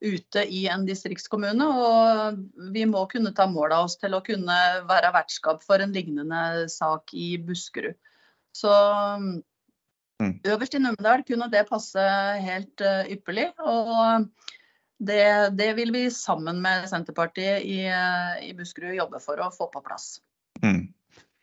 ute 0.00 0.44
i 0.44 0.66
en 0.68 0.84
distriktskommune. 0.84 1.72
Og 1.72 2.70
vi 2.76 2.84
må 2.84 3.06
kunne 3.08 3.32
ta 3.32 3.48
mål 3.48 3.78
av 3.78 3.88
oss 3.88 3.96
til 4.00 4.12
å 4.12 4.24
kunne 4.26 4.60
være 4.92 5.14
vertskap 5.16 5.64
for 5.64 5.80
en 5.80 5.96
lignende 5.96 6.68
sak 6.68 7.16
i 7.16 7.32
Buskerud. 7.40 7.96
Så 8.52 8.76
Mm. 10.20 10.34
Øverst 10.52 10.76
i 10.76 10.80
Numedal 10.82 11.24
kunne 11.26 11.48
det 11.52 11.66
passe 11.70 12.06
helt 12.44 12.84
uh, 12.84 13.08
ypperlig. 13.08 13.48
Og 13.58 14.26
det, 15.00 15.22
det, 15.56 15.70
vil 15.78 15.94
vi 15.96 16.04
sammen 16.12 16.60
med 16.62 16.88
Senterpartiet 16.90 17.64
i, 17.64 17.82
uh, 17.88 18.36
i 18.44 18.52
Buskerud 18.56 18.98
jobbe 18.98 19.22
for 19.24 19.40
å 19.40 19.48
få 19.54 19.70
på 19.72 19.82
plass. 19.86 20.18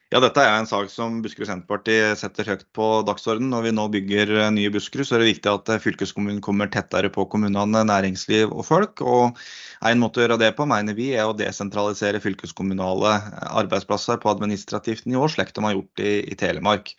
Ja, 0.08 0.22
dette 0.24 0.40
er 0.40 0.54
en 0.56 0.68
sak 0.70 0.88
som 0.88 1.18
Buskerud 1.20 1.50
Senterparti 1.50 1.96
setter 2.16 2.48
høyt 2.48 2.62
på 2.78 2.86
dagsordenen. 3.04 3.50
Når 3.52 3.66
vi 3.66 3.72
nå 3.76 3.84
bygger 3.92 4.30
eh, 4.38 4.52
nye 4.56 4.70
Buskerud, 4.72 5.04
så 5.04 5.18
er 5.18 5.20
det 5.20 5.34
viktig 5.34 5.50
at 5.52 5.72
eh, 5.74 5.82
fylkeskommunen 5.84 6.38
kommer 6.46 6.70
tettere 6.72 7.10
på 7.12 7.26
kommunene, 7.28 7.82
næringsliv 7.90 8.54
og 8.54 8.64
folk. 8.70 9.02
Og 9.04 9.42
En 9.84 10.00
måte 10.00 10.22
å 10.22 10.24
gjøre 10.24 10.38
det 10.40 10.54
på, 10.56 10.64
mener 10.72 10.96
vi, 10.96 11.10
er 11.12 11.28
å 11.28 11.36
desentralisere 11.36 12.22
fylkeskommunale 12.24 13.18
arbeidsplasser 13.60 14.22
på 14.24 14.32
administrativt 14.32 15.04
nivå, 15.12 15.28
slik 15.28 15.52
de 15.52 15.66
har 15.66 15.76
gjort 15.76 16.00
i, 16.00 16.14
i 16.32 16.38
Telemark. 16.40 16.94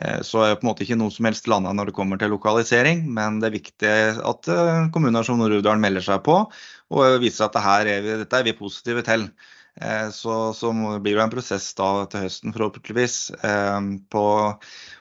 Eh, 0.00 0.22
så 0.24 0.46
er 0.46 0.54
det 0.54 0.62
på 0.62 0.64
en 0.64 0.70
måte 0.70 0.86
ikke 0.86 0.96
noe 1.02 1.12
som 1.12 1.28
helst 1.28 1.50
landa 1.52 1.74
når 1.76 1.90
det 1.90 1.96
kommer 1.98 2.22
til 2.22 2.32
lokalisering, 2.32 3.04
men 3.12 3.42
det 3.42 3.50
er 3.50 3.58
viktig 3.58 3.92
at 4.32 4.48
kommuner 4.96 5.28
som 5.28 5.36
Nord-Uvdal 5.36 5.84
melder 5.84 6.08
seg 6.08 6.24
på 6.24 6.40
og 6.94 7.20
viser 7.20 7.44
at 7.44 7.60
dette 7.60 7.76
er 7.92 8.08
vi, 8.08 8.16
dette 8.24 8.40
er 8.40 8.48
vi 8.48 8.56
positive 8.56 9.04
til. 9.04 9.28
Eh, 9.80 10.10
så, 10.10 10.54
så, 10.54 10.72
blir 11.00 11.16
det 11.16 11.22
en 11.22 11.32
prosess 11.32 11.66
da 11.74 11.88
til 12.10 12.28
høsten, 12.28 12.54
forhåpentligvis, 12.54 13.16
eh, 13.42 13.80
på, 14.12 14.24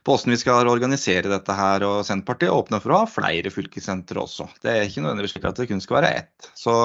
på 0.01 0.15
hvordan 0.15 0.33
vi 0.33 0.39
skal 0.41 0.71
organisere 0.71 1.29
dette 1.29 1.57
her. 1.57 1.86
Og 1.86 2.01
Senterpartiet 2.07 2.53
åpner 2.53 2.81
for 2.81 2.95
å 2.95 3.03
ha 3.03 3.09
flere 3.09 3.53
fylkessentre 3.53 4.23
også. 4.23 4.49
Det 4.63 4.73
er 4.73 4.88
ikke 4.88 5.05
nødvendigvis 5.05 5.38
slik 5.38 5.47
at 5.49 5.62
det 5.62 5.69
kun 5.69 5.83
skal 5.83 5.99
være 5.99 6.12
ett. 6.23 6.49
Så 6.57 6.75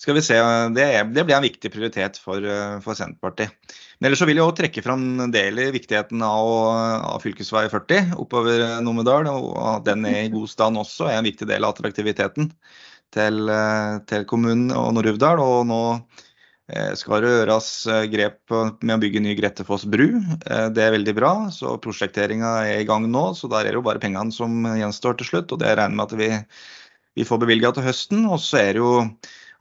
skal 0.00 0.18
vi 0.18 0.24
se, 0.26 0.40
det, 0.74 0.88
det 1.14 1.22
blir 1.22 1.36
en 1.36 1.46
viktig 1.46 1.70
prioritet 1.70 2.18
for, 2.18 2.42
for, 2.82 2.98
Senterpartiet. 2.98 3.54
Men 4.00 4.08
ellers 4.08 4.18
så 4.24 4.26
vil 4.26 4.40
jeg 4.40 4.48
også 4.48 4.58
trekke 4.58 4.82
fram 4.82 5.04
en 5.22 5.32
del 5.32 5.60
i 5.62 5.68
viktigheten 5.76 6.24
av, 6.26 6.50
av 7.14 7.22
fv. 7.22 7.44
40 7.46 8.16
oppover 8.18 8.64
Numedal. 8.82 9.30
Og 9.30 9.54
at 9.76 9.86
den 9.86 10.02
er 10.10 10.24
i 10.24 10.34
god 10.34 10.50
stand 10.50 10.82
også 10.82 11.06
er 11.12 11.20
en 11.20 11.30
viktig 11.30 11.46
del 11.46 11.62
av 11.62 11.76
attraktiviteten 11.76 12.50
til, 13.14 13.54
til 14.10 14.26
kommunen 14.26 14.74
og 14.74 14.96
Nord-Uvdal. 14.98 15.38
Og 15.38 15.62
nå 15.70 15.82
Eh, 15.94 16.32
skal 16.96 17.20
røres 17.20 17.66
eh, 17.92 18.06
grep 18.08 18.52
med 18.80 18.94
å 18.94 19.00
bygge 19.02 19.20
ny 19.20 19.34
Grettefoss 19.36 19.84
bru. 19.84 20.06
Eh, 20.16 20.68
det 20.72 20.80
er 20.80 20.94
veldig 20.94 21.14
bra. 21.16 21.32
så 21.52 21.76
Prosjekteringa 21.76 22.54
er 22.64 22.80
i 22.80 22.88
gang 22.88 23.04
nå, 23.10 23.26
så 23.36 23.50
der 23.52 23.66
er 23.66 23.74
det 23.74 23.80
jo 23.82 23.84
bare 23.84 24.00
pengene 24.00 24.32
som 24.32 24.64
gjenstår 24.64 25.18
til 25.20 25.28
slutt. 25.28 25.52
og 25.52 25.60
Det 25.60 25.74
regner 25.76 25.98
med 25.98 26.06
at 26.06 26.16
vi, 26.16 26.30
vi 27.20 27.28
får 27.28 27.42
bevilga 27.44 27.74
til 27.76 27.84
høsten. 27.84 28.24
Og 28.30 28.40
så 28.40 28.62
er 28.62 28.72
det 28.72 28.80
jo 28.80 28.94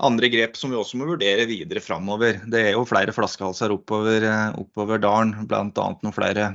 andre 0.04 0.32
grep 0.32 0.56
som 0.60 0.72
vi 0.72 0.80
også 0.80 1.02
må 1.02 1.10
vurdere 1.12 1.50
videre 1.50 1.84
framover. 1.84 2.40
Det 2.48 2.64
er 2.70 2.74
jo 2.78 2.88
flere 2.88 3.16
flaskehalser 3.16 3.76
oppover, 3.76 4.24
oppover 4.56 5.04
dalen, 5.04 5.36
bl.a. 5.48 5.68
noen 5.76 6.16
flere 6.16 6.54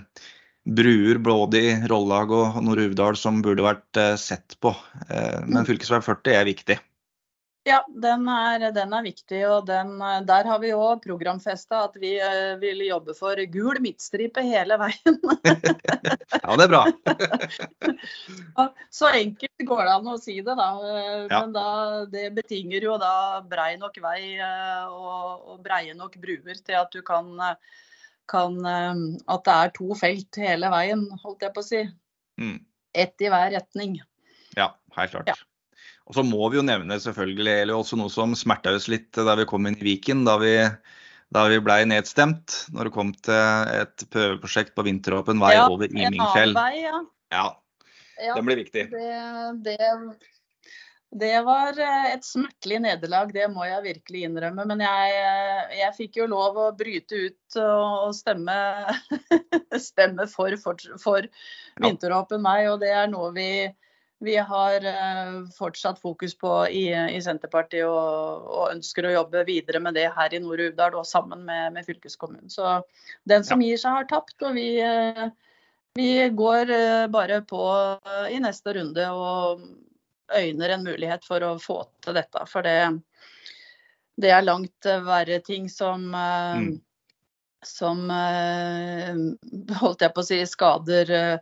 bruer 0.68 1.20
både 1.24 1.61
i 1.61 1.70
Rollag 1.88 2.32
og 2.32 2.58
Nord-Uvdal 2.64 3.16
som 3.20 3.44
burde 3.44 3.64
vært 3.64 4.00
sett 4.20 4.56
på. 4.61 4.72
Men 5.48 5.64
fv. 5.64 5.78
40 5.87 6.34
er 6.34 6.48
viktig. 6.48 6.76
Ja, 7.68 7.83
den 7.88 8.24
er, 8.33 8.62
den 8.72 8.92
er, 8.96 9.02
viktig. 9.04 9.40
og 9.48 9.66
den, 9.68 9.98
Der 10.28 10.46
har 10.48 10.61
vi 10.62 10.70
òg 10.72 11.02
programfesta 11.04 11.83
at 11.88 11.96
vi 12.00 12.14
uh, 12.16 12.57
vil 12.61 12.81
jobbe 12.87 13.12
for 13.16 13.40
gul 13.52 13.81
midtstripe 13.85 14.40
hele 14.44 14.78
veien. 14.81 15.18
ja, 16.44 16.57
det 16.57 16.64
er 16.64 16.72
bra. 16.72 16.85
så 18.98 19.11
enkelt 19.12 19.66
går 19.68 19.83
det 19.85 19.96
an 19.98 20.09
å 20.14 20.16
si 20.20 20.38
det, 20.40 20.54
da. 20.57 20.68
Eh, 20.81 21.26
men 21.28 21.52
da, 21.57 21.66
det 22.09 22.31
betinger 22.38 22.88
jo 22.88 22.96
da 23.02 23.12
brei 23.44 23.74
nok 23.81 24.00
vei 24.00 24.22
uh, 24.40 24.88
og, 24.88 25.52
og, 25.52 25.61
breie 25.66 25.96
nok 25.98 26.16
bruer 26.22 26.57
til 26.57 26.78
at 26.78 26.94
du 26.94 27.02
kan, 27.04 27.35
kan 28.28 28.59
At 28.64 29.44
det 29.44 29.59
er 29.59 29.76
to 29.76 29.92
felt 29.98 30.40
hele 30.40 30.72
veien, 30.72 31.04
holdt 31.20 31.44
jeg 31.44 31.52
på 31.52 31.64
å 31.64 31.68
si. 31.68 31.85
Mm. 32.40 32.57
Ett 32.96 33.20
i 33.20 33.28
hver 33.28 33.52
retning. 33.59 34.00
Ja, 34.57 34.72
helt 34.96 35.12
klart. 35.12 35.35
Ja. 35.35 35.47
Og 36.09 36.16
så 36.16 36.25
må 36.25 36.47
vi 36.49 36.57
jo 36.57 36.64
nevne 36.64 36.97
selvfølgelig 37.03 37.55
eller 37.62 37.77
også 37.77 37.99
noe 38.01 38.12
som 38.12 38.33
smerta 38.37 38.73
oss 38.77 38.88
litt 38.88 39.12
da 39.12 39.35
vi 39.37 39.44
kom 39.49 39.68
inn 39.68 39.77
i 39.77 39.85
Viken. 39.90 40.25
Da 40.25 40.38
vi, 40.40 40.55
da 41.37 41.44
vi 41.53 41.61
blei 41.61 41.83
nedstemt 41.88 42.62
når 42.73 42.88
det 42.88 42.94
kom 42.94 43.12
til 43.27 43.75
et 43.77 44.07
prøveprosjekt 44.14 44.73
på 44.77 44.87
vinteråpen 44.88 45.42
vei 45.42 45.53
ja, 45.59 45.66
over 45.68 45.92
Imingfjell. 45.92 46.57
Vei, 46.57 46.81
ja. 46.87 47.03
ja. 47.35 47.44
ja. 48.25 48.38
Den 48.38 48.49
blir 48.49 48.61
viktig. 48.62 48.87
Det, 48.94 49.11
det, 49.66 49.90
det, 51.25 51.35
var 51.44 51.77
et 51.77 52.25
smertelig 52.25 52.79
nederlag, 52.87 53.35
det 53.37 53.51
må 53.53 53.68
jeg 53.68 53.85
virkelig 53.90 54.23
innrømme. 54.31 54.64
Men 54.71 54.81
jeg, 54.87 55.18
jeg 55.77 55.97
fikk 55.99 56.16
jo 56.23 56.31
lov 56.33 56.57
å 56.62 56.71
bryte 56.79 57.21
ut 57.27 57.59
og 57.61 58.16
stemme, 58.16 58.57
stemme 59.90 60.25
for, 60.33 60.57
for, 60.64 60.88
for 61.05 61.29
vinteråpen 61.85 62.49
vei, 62.49 62.62
og 62.73 62.81
det 62.81 62.94
er 62.97 63.12
noe 63.12 63.29
vi 63.37 63.51
vi 64.18 64.37
har 64.37 64.87
uh, 64.87 65.48
fortsatt 65.59 66.00
fokus 66.00 66.38
på 66.38 66.68
i, 66.68 66.90
i 67.16 67.20
Senterpartiet 67.22 67.87
og, 67.87 68.46
og, 68.48 68.64
ønsker 68.72 69.07
å 69.07 69.12
jobbe 69.14 69.44
videre 69.46 69.81
med 69.83 69.94
det 69.94 70.09
her 70.14 70.35
i 70.35 70.40
Nord-Uvdal 70.42 70.96
og 70.98 71.07
sammen 71.07 71.44
med, 71.46 71.76
med, 71.76 71.87
fylkeskommunen. 71.87 72.50
Så 72.50 72.81
den 73.31 73.46
som 73.46 73.62
gir 73.62 73.78
seg, 73.78 73.94
har 73.94 74.09
tapt. 74.11 74.35
Og 74.42 74.59
vi, 74.59 74.72
uh, 74.83 75.28
vi 75.98 76.11
går 76.35 76.72
uh, 76.74 77.04
bare 77.14 77.42
på 77.46 77.62
i 78.35 78.40
neste 78.42 78.74
runde 78.74 79.07
og 79.14 79.62
øyner 80.35 80.74
en 80.74 80.85
mulighet 80.85 81.22
for 81.24 81.46
å 81.46 81.54
få 81.62 81.78
til 82.04 82.18
dette. 82.18 82.42
For 82.50 82.66
det, 82.66 82.98
det 84.18 84.35
er 84.35 84.44
langt 84.44 84.90
verre 85.07 85.38
ting 85.46 85.70
som 85.72 86.11
mm. 86.11 86.74
som 87.64 88.02
holdt 89.81 90.04
jeg 90.04 90.12
på 90.14 90.22
å 90.22 90.26
si 90.26 90.42
skader 90.46 91.40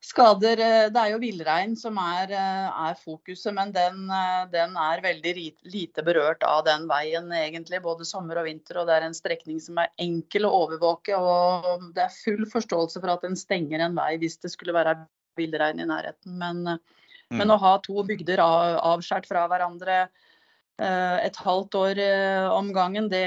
Skader 0.00 0.60
eh, 0.64 0.86
Det 0.92 1.00
er 1.00 1.12
jo 1.12 1.20
villrein 1.20 1.74
som 1.76 1.98
er, 2.00 2.32
eh, 2.32 2.68
er, 2.88 2.96
fokuset, 2.96 3.52
men 3.56 3.72
den, 3.74 4.06
eh, 4.08 4.46
den, 4.52 4.76
er 4.80 5.02
veldig 5.04 5.34
lite 5.68 6.04
berørt 6.06 6.44
av 6.46 6.64
den 6.64 6.86
veien 6.88 7.28
egentlig, 7.36 7.82
både 7.84 8.08
sommer 8.08 8.40
og 8.40 8.48
vinter. 8.48 8.80
og 8.80 8.88
Det 8.88 8.96
er 8.96 9.08
en 9.08 9.16
strekning 9.16 9.60
som 9.60 9.78
er 9.82 9.92
enkel 10.00 10.48
å 10.48 10.54
overvåke. 10.62 11.16
og 11.16 11.92
Det 11.94 12.06
er 12.06 12.16
full 12.16 12.48
forståelse 12.48 13.00
for 13.02 13.12
at 13.12 13.28
den 13.28 13.36
stenger 13.36 13.84
en 13.84 13.98
vei 13.98 14.14
hvis 14.22 14.40
det 14.40 14.54
skulle 14.54 14.76
være 14.76 14.96
villrein 15.36 15.84
i 15.84 15.88
nærheten. 15.92 16.32
Men, 16.32 16.64
mm. 16.64 17.36
men, 17.36 17.52
å 17.52 17.60
ha 17.60 17.76
to 17.84 18.00
bygder 18.00 18.40
av, 18.40 18.80
avskåret 18.96 19.28
fra 19.28 19.46
hverandre 19.52 20.08
et 20.80 21.36
halvt 21.36 21.74
år 21.76 21.98
om 22.56 22.70
gangen, 22.72 23.10
det, 23.12 23.26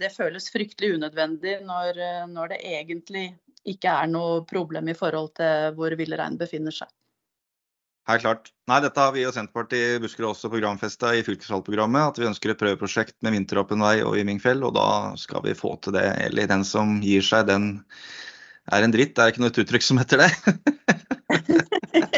det 0.00 0.08
føles 0.10 0.48
fryktelig 0.50 0.96
unødvendig 0.96 1.60
når, 1.62 2.00
når 2.26 2.50
det 2.50 2.56
egentlig 2.66 3.28
ikke 3.72 3.92
er 4.02 4.08
noe 4.10 4.42
problem 4.48 4.88
i 4.90 4.96
forhold 4.96 5.34
til 5.38 5.74
hvor 5.76 5.94
villreinen 5.98 6.38
befinner 6.40 6.74
seg. 6.74 6.90
Helt 8.08 8.24
klart. 8.24 8.48
Nei, 8.70 8.78
Dette 8.80 9.02
har 9.04 9.12
vi 9.12 9.26
og 9.28 9.34
Senterpartiet 9.36 10.00
Buskerud 10.00 10.30
også 10.30 10.48
programfesta 10.48 11.10
i 11.12 11.24
fylkesvalgprogrammet. 11.26 12.14
At 12.14 12.20
vi 12.20 12.28
ønsker 12.30 12.54
et 12.54 12.60
prøveprosjekt 12.60 13.18
med 13.24 13.36
vinteråpen 13.36 13.84
vei 13.84 13.98
og 14.00 14.16
Imingfjell. 14.16 14.64
Og 14.64 14.72
da 14.78 14.88
skal 15.20 15.44
vi 15.44 15.56
få 15.58 15.74
til 15.84 15.92
det. 15.98 16.06
Eller 16.24 16.48
den 16.48 16.64
som 16.64 16.96
gir 17.04 17.24
seg, 17.26 17.50
den 17.50 17.74
er 18.72 18.86
en 18.86 18.94
dritt. 18.94 19.12
Det 19.12 19.26
er 19.26 19.34
ikke 19.34 19.44
noe 19.44 19.52
uttrykk 19.52 19.84
som 19.84 20.00
heter 20.00 20.24
det. 20.24 20.30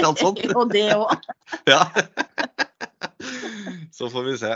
Sånt. 0.01 0.47
og 0.59 0.71
det 0.71 0.87
òg. 0.95 1.31
ja. 1.71 1.83
Så 4.01 4.09
får 4.11 4.23
vi 4.23 4.39
se. 4.39 4.55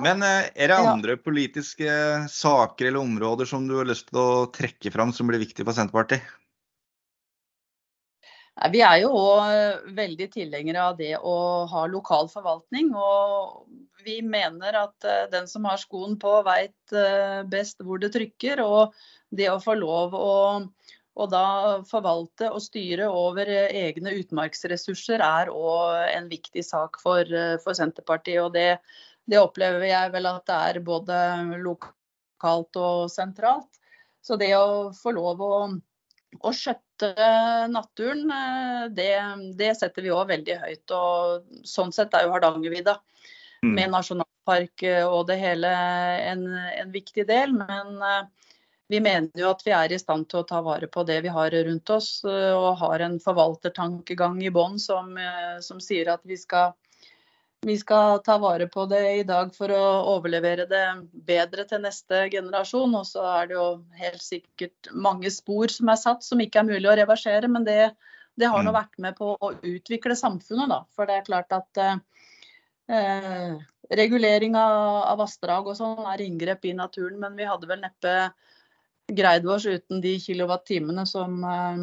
Men 0.00 0.22
eh, 0.24 0.46
er 0.56 0.70
det 0.72 0.76
andre 0.80 1.18
politiske 1.20 1.92
saker 2.32 2.88
eller 2.88 3.04
områder 3.04 3.48
som 3.50 3.66
du 3.68 3.74
har 3.76 3.88
lyst 3.88 4.06
til 4.08 4.20
å 4.22 4.46
trekke 4.48 4.92
fram 4.94 5.12
som 5.12 5.28
blir 5.28 5.42
viktig 5.42 5.66
for 5.68 5.76
Senterpartiet? 5.76 6.24
Vi 8.72 8.80
er 8.80 9.02
jo 9.02 9.10
òg 9.12 9.42
eh, 9.52 9.82
veldig 9.98 10.30
tilhengere 10.32 10.86
av 10.88 10.96
det 10.96 11.12
å 11.20 11.36
ha 11.68 11.84
lokal 11.92 12.32
forvaltning. 12.32 12.88
Og 12.96 13.68
vi 14.08 14.22
mener 14.24 14.80
at 14.86 15.04
eh, 15.04 15.28
den 15.36 15.52
som 15.52 15.68
har 15.68 15.76
skoen 15.84 16.16
på, 16.16 16.38
veit 16.48 16.96
best 17.52 17.84
hvor 17.84 18.00
det 18.00 18.14
trykker. 18.16 18.64
Og 18.64 18.96
det 19.28 19.52
å 19.52 19.60
få 19.60 19.76
lov 19.76 20.16
å 20.16 20.32
og 21.18 21.30
da 21.32 21.44
forvalte 21.88 22.50
og 22.54 22.62
styre 22.62 23.08
over 23.10 23.50
eh, 23.50 23.74
egne 23.88 24.14
utmarksressurser 24.20 25.22
er 25.24 25.50
òg 25.50 26.12
en 26.14 26.28
viktig 26.30 26.62
sak 26.66 27.00
for, 27.02 27.26
eh, 27.26 27.56
for 27.64 27.76
Senterpartiet. 27.78 28.40
Og 28.44 28.54
det, 28.54 28.78
det, 29.26 29.40
opplever 29.40 29.88
jeg 29.90 30.14
vel 30.14 30.30
at 30.30 30.46
det 30.48 30.60
er 30.70 30.80
både 30.86 31.18
lokalt 31.64 32.78
og 32.78 33.10
sentralt. 33.12 33.82
Så 34.22 34.38
det 34.38 34.52
å 34.54 34.92
få 34.94 35.14
lov 35.16 35.42
å, 35.42 35.52
å 36.38 36.54
skjøtte 36.54 37.10
naturen, 37.72 38.30
eh, 38.30 38.86
det, 38.94 39.12
det 39.58 39.74
setter 39.80 40.06
vi 40.06 40.14
òg 40.14 40.30
veldig 40.30 40.62
høyt. 40.62 40.94
Og 40.94 41.66
sånn 41.66 41.94
sett 41.94 42.14
er 42.14 42.28
jo 42.28 42.34
Hardangervidda 42.36 42.94
mm. 43.66 43.74
med 43.74 43.90
nasjonalpark 43.96 44.86
og 45.10 45.24
det 45.32 45.42
hele 45.42 45.74
en, 46.30 46.46
en 46.54 46.94
viktig 46.94 47.26
del. 47.26 47.58
Men 47.58 47.98
vi 48.88 49.00
mener 49.04 49.30
jo 49.36 49.50
at 49.52 49.62
vi 49.66 49.72
er 49.76 49.92
i 49.92 50.00
stand 50.00 50.30
til 50.30 50.40
å 50.40 50.48
ta 50.48 50.62
vare 50.64 50.88
på 50.90 51.04
det 51.08 51.20
vi 51.26 51.32
har 51.32 51.52
rundt 51.52 51.90
oss, 51.92 52.24
eh, 52.24 52.52
og 52.56 52.80
har 52.80 53.04
en 53.04 53.18
forvaltertankegang 53.20 54.40
i 54.42 54.52
bånn 54.52 54.78
som, 54.80 55.12
eh, 55.20 55.58
som, 55.64 55.80
sier 55.84 56.08
at 56.14 56.24
vi 56.24 56.38
skal, 56.40 56.72
vi 57.68 57.76
skal, 57.76 58.22
ta 58.24 58.38
vare 58.40 58.68
på 58.72 58.86
det 58.88 59.02
i 59.18 59.26
dag 59.28 59.52
for 59.54 59.74
å 59.76 59.84
overlevere 60.16 60.64
det 60.70 60.84
bedre 61.12 61.68
til 61.68 61.84
neste 61.84 62.24
generasjon. 62.32 62.96
Og 62.96 63.04
så 63.10 63.28
er 63.34 63.50
det 63.50 63.58
jo 63.58 63.68
helt 64.00 64.24
sikkert 64.24 64.92
mange 64.92 65.32
spor 65.36 65.68
som 65.74 65.92
er 65.92 66.00
satt 66.00 66.24
som 66.24 66.40
ikke 66.40 66.64
er 66.64 66.70
mulig 66.72 66.88
å 66.88 66.96
reversere, 66.96 67.52
men 67.52 67.68
det, 67.68 67.92
det 68.40 68.48
har 68.48 68.64
nå 68.64 68.72
mm. 68.72 68.78
vært 68.80 69.02
med 69.04 69.20
på 69.20 69.34
å 69.36 69.54
utvikle 69.60 70.16
samfunnet, 70.16 70.72
da. 70.72 70.84
For 70.96 71.04
det 71.04 71.20
er 71.20 71.28
klart 71.28 71.52
at 71.52 71.84
eh, 71.84 73.58
regulering 73.92 74.56
av, 74.56 75.04
av 75.12 75.26
vassdrag 75.26 75.68
og 75.68 75.76
sånn 75.76 76.06
er 76.08 76.24
inngrep 76.24 76.64
i 76.64 76.78
naturen, 76.78 77.20
men 77.20 77.36
vi 77.36 77.52
hadde 77.52 77.68
vel 77.68 77.84
neppe 77.84 78.30
greid 79.08 79.46
oss 79.46 79.66
uten 79.66 80.00
de 80.00 80.20
kilowattimene 80.20 81.06
som, 81.06 81.44
eh, 81.44 81.76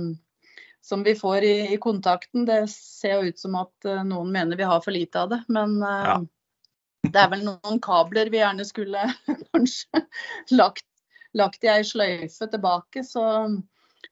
som 0.82 1.04
vi 1.04 1.16
får 1.16 1.44
i, 1.44 1.74
i, 1.74 1.78
kontakten. 1.78 2.46
Det 2.46 2.70
ser 2.70 3.20
jo 3.20 3.30
ut 3.30 3.40
som 3.40 3.56
at 3.60 3.86
eh, 3.86 4.04
noen 4.06 4.32
mener 4.32 4.58
vi 4.58 4.68
har 4.68 4.82
for 4.82 4.96
lite 4.96 5.22
av 5.22 5.32
det. 5.34 5.44
Men 5.48 5.78
eh, 5.84 6.10
ja. 6.10 6.20
det 7.14 7.22
er 7.22 7.32
vel 7.34 7.46
noen 7.48 7.80
kabler 7.84 8.32
vi 8.34 8.42
gjerne 8.42 8.66
skulle 8.68 9.08
kanskje 9.54 10.06
lagt, 10.52 10.88
lagt 11.34 11.66
i 11.66 11.72
ei 11.74 11.82
sløyfe 11.88 12.50
tilbake. 12.52 13.04
Så, 13.08 13.26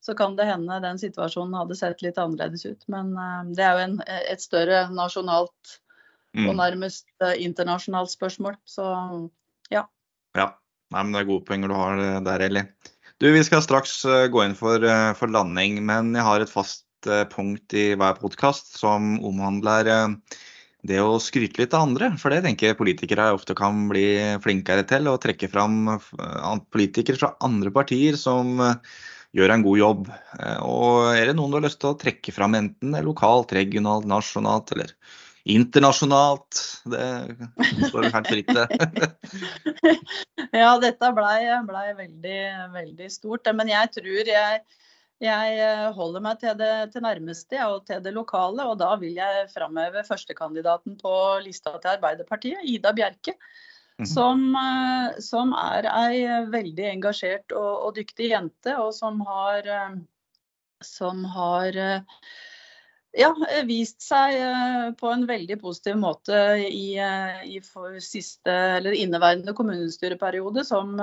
så, 0.01 0.17
kan 0.17 0.37
det 0.39 0.49
hende 0.49 0.81
den 0.83 1.01
situasjonen 1.01 1.59
hadde 1.61 1.77
sett 1.79 2.01
litt 2.05 2.17
annerledes 2.21 2.65
ut. 2.65 2.89
Men 2.91 3.13
det 3.53 3.63
er 3.63 3.77
jo 3.77 3.87
en, 3.87 4.01
et 4.07 4.41
større 4.41 4.87
nasjonalt 4.93 5.77
og 6.33 6.49
mm. 6.49 6.57
nærmest 6.57 7.05
internasjonalt 7.37 8.09
spørsmål. 8.09 8.57
Så 8.65 8.83
ja. 9.69 9.85
Ja, 10.33 10.47
Nei, 10.93 11.01
men 11.01 11.13
det 11.13 11.21
er 11.23 11.27
gode 11.29 11.45
poenger 11.45 11.69
du 11.69 11.77
har 11.77 12.01
der, 12.25 12.41
Eli. 12.45 12.63
Du, 13.23 13.29
Vi 13.31 13.39
skal 13.47 13.61
straks 13.63 14.01
eh, 14.03 14.25
gå 14.27 14.41
inn 14.43 14.55
for, 14.59 14.83
eh, 14.83 15.13
for 15.15 15.31
landing, 15.31 15.77
men 15.87 16.09
jeg 16.11 16.25
har 16.27 16.43
et 16.43 16.49
fast 16.51 17.07
eh, 17.07 17.21
punkt 17.31 17.71
i 17.71 17.93
hver 17.95 18.17
podkast 18.19 18.73
som 18.75 19.13
omhandler 19.23 19.87
det 20.83 20.99
å 20.99 21.13
skryte 21.23 21.61
litt 21.61 21.71
av 21.71 21.85
andre. 21.85 22.09
For 22.19 22.35
det 22.35 22.41
tenker 22.43 22.73
jeg 22.73 22.79
politikere 22.81 23.29
ofte 23.31 23.55
kan 23.55 23.85
bli 23.87 24.03
flinkere 24.43 24.83
til. 24.89 25.07
Å 25.07 25.21
trekke 25.23 25.47
fram 25.47 25.93
politikere 26.75 27.21
fra 27.21 27.31
andre 27.47 27.71
partier 27.71 28.19
som 28.19 28.59
gjør 28.59 29.55
en 29.55 29.63
god 29.69 29.79
jobb. 29.85 30.11
Og 30.67 31.15
er 31.15 31.31
det 31.31 31.37
noen 31.39 31.55
du 31.55 31.61
har 31.61 31.67
lyst 31.69 31.79
til 31.79 31.93
å 31.93 31.99
trekke 32.03 32.35
fram, 32.35 32.59
enten 32.59 32.99
lokalt, 33.07 33.55
regionalt, 33.55 34.03
nasjonalt 34.03 34.75
eller 34.75 34.91
internasjonalt. 35.43 36.59
Det 36.85 37.87
står 37.89 38.07
helt 38.13 38.29
fritt, 38.29 38.53
ikke. 38.53 39.09
ja, 40.61 40.69
dette 40.79 41.09
blei 41.15 41.41
ble 41.67 41.83
veldig, 41.97 42.39
veldig 42.75 43.09
stort. 43.11 43.49
Men 43.55 43.71
jeg 43.71 43.91
tror 43.97 44.31
jeg, 44.31 44.61
jeg 45.23 45.91
holder 45.97 46.23
meg 46.23 46.39
til 46.43 46.55
det 46.59 46.71
til 46.93 47.05
nærmeste 47.05 47.59
og 47.67 47.83
til 47.89 47.99
det 48.05 48.15
lokale. 48.15 48.69
Og 48.71 48.79
da 48.79 48.93
vil 49.01 49.19
jeg 49.19 49.51
framheve 49.51 50.05
førstekandidaten 50.07 50.97
på 51.01 51.13
lista 51.43 51.75
til 51.75 51.97
Arbeiderpartiet, 51.97 52.63
Ida 52.63 52.95
Bjerke. 52.95 53.35
Mhm. 53.99 54.07
Som, 54.09 54.39
som, 55.21 55.51
er 55.53 55.85
ei 55.91 56.23
veldig 56.49 56.87
engasjert 56.95 57.53
og, 57.53 57.73
og, 57.85 57.91
dyktig 57.99 58.31
jente, 58.31 58.73
og 58.81 58.89
som 58.95 59.19
har, 59.27 59.67
som 60.81 61.21
har 61.35 61.77
ja, 63.13 63.29
eh, 63.49 63.63
vist 63.69 64.01
seg 64.01 64.35
eh, 64.39 64.87
på 64.97 65.11
en 65.13 65.27
veldig 65.29 65.59
positiv 65.61 65.99
måte 66.01 66.37
i, 66.65 66.97
eh, 66.97 67.43
i 67.45 67.59
siste, 68.01 68.55
inneværende 68.89 69.53
kommunestyreperiode 69.57 70.65
som, 70.65 70.97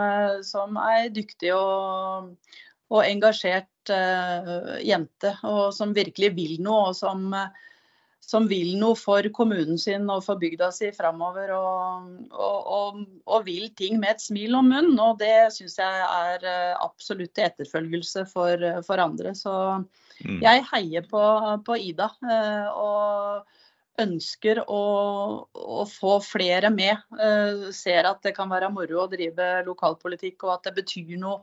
som 0.46 0.78
ei 0.90 1.08
dyktig 1.14 1.54
og, 1.54 2.34
og 2.90 3.06
engasjert 3.06 3.92
uh, 3.94 4.78
jente. 4.82 5.36
Og 5.46 5.70
som 5.74 5.94
virkelig 5.94 6.32
vil 6.34 6.56
noe, 6.64 6.90
og 6.90 6.98
som, 6.98 7.30
som, 8.18 8.48
vil 8.50 8.74
noe 8.80 8.98
for 8.98 9.30
kommunen 9.34 9.78
sin 9.78 10.10
og 10.10 10.24
for 10.26 10.42
bygda 10.42 10.72
si 10.74 10.90
framover. 10.96 11.54
Og, 11.54 12.10
og, 12.34 13.04
og, 13.30 13.46
vil 13.46 13.70
ting 13.78 14.02
med 14.02 14.16
et 14.16 14.26
smil 14.26 14.58
om 14.58 14.72
munnen. 14.74 14.98
Og 14.98 15.22
det 15.22 15.52
syns 15.54 15.78
jeg 15.78 16.02
er 16.10 16.50
absolutt 16.82 17.36
til 17.38 17.46
etterfølgelse 17.46 18.26
for, 18.34 18.66
for 18.86 19.06
andre. 19.06 19.36
Så 19.38 19.54
Mm. 20.26 20.40
Jeg 20.44 20.66
heier 20.72 21.08
på, 21.08 21.22
på 21.66 21.78
Ida 21.80 22.10
eh, 22.28 22.68
og 22.76 24.00
ønsker 24.00 24.62
å, 24.64 24.82
å, 25.48 25.82
få 25.88 26.18
flere 26.24 26.70
med. 26.72 27.00
Eh, 27.20 27.68
ser 27.76 28.08
at 28.08 28.22
det 28.24 28.34
kan 28.36 28.50
være 28.52 28.70
moro 28.72 29.04
å 29.04 29.10
drive 29.10 29.50
lokalpolitikk 29.68 30.46
og 30.46 30.56
at 30.58 30.68
det 30.68 30.76
betyr 30.80 31.16
noe 31.20 31.42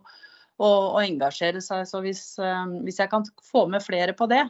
å, 0.57 0.69
engasjere 1.01 1.61
seg. 1.63 1.85
Så 1.89 2.01
hvis, 2.05 2.23
eh, 2.41 2.65
hvis, 2.85 3.01
jeg 3.01 3.11
kan 3.13 3.25
få 3.45 3.67
med 3.71 3.85
flere 3.85 4.15
på 4.17 4.29
det, 4.29 4.43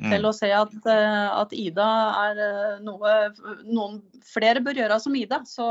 mm. 0.00 0.10
til 0.10 0.28
å 0.28 0.34
se 0.36 0.52
at, 0.54 0.76
at, 0.86 1.54
Ida 1.54 1.88
er 2.28 2.44
noe 2.86 3.16
noen 3.66 4.02
flere 4.26 4.62
bør 4.64 4.84
gjøre 4.84 5.00
som 5.02 5.18
Ida, 5.18 5.42
så, 5.46 5.70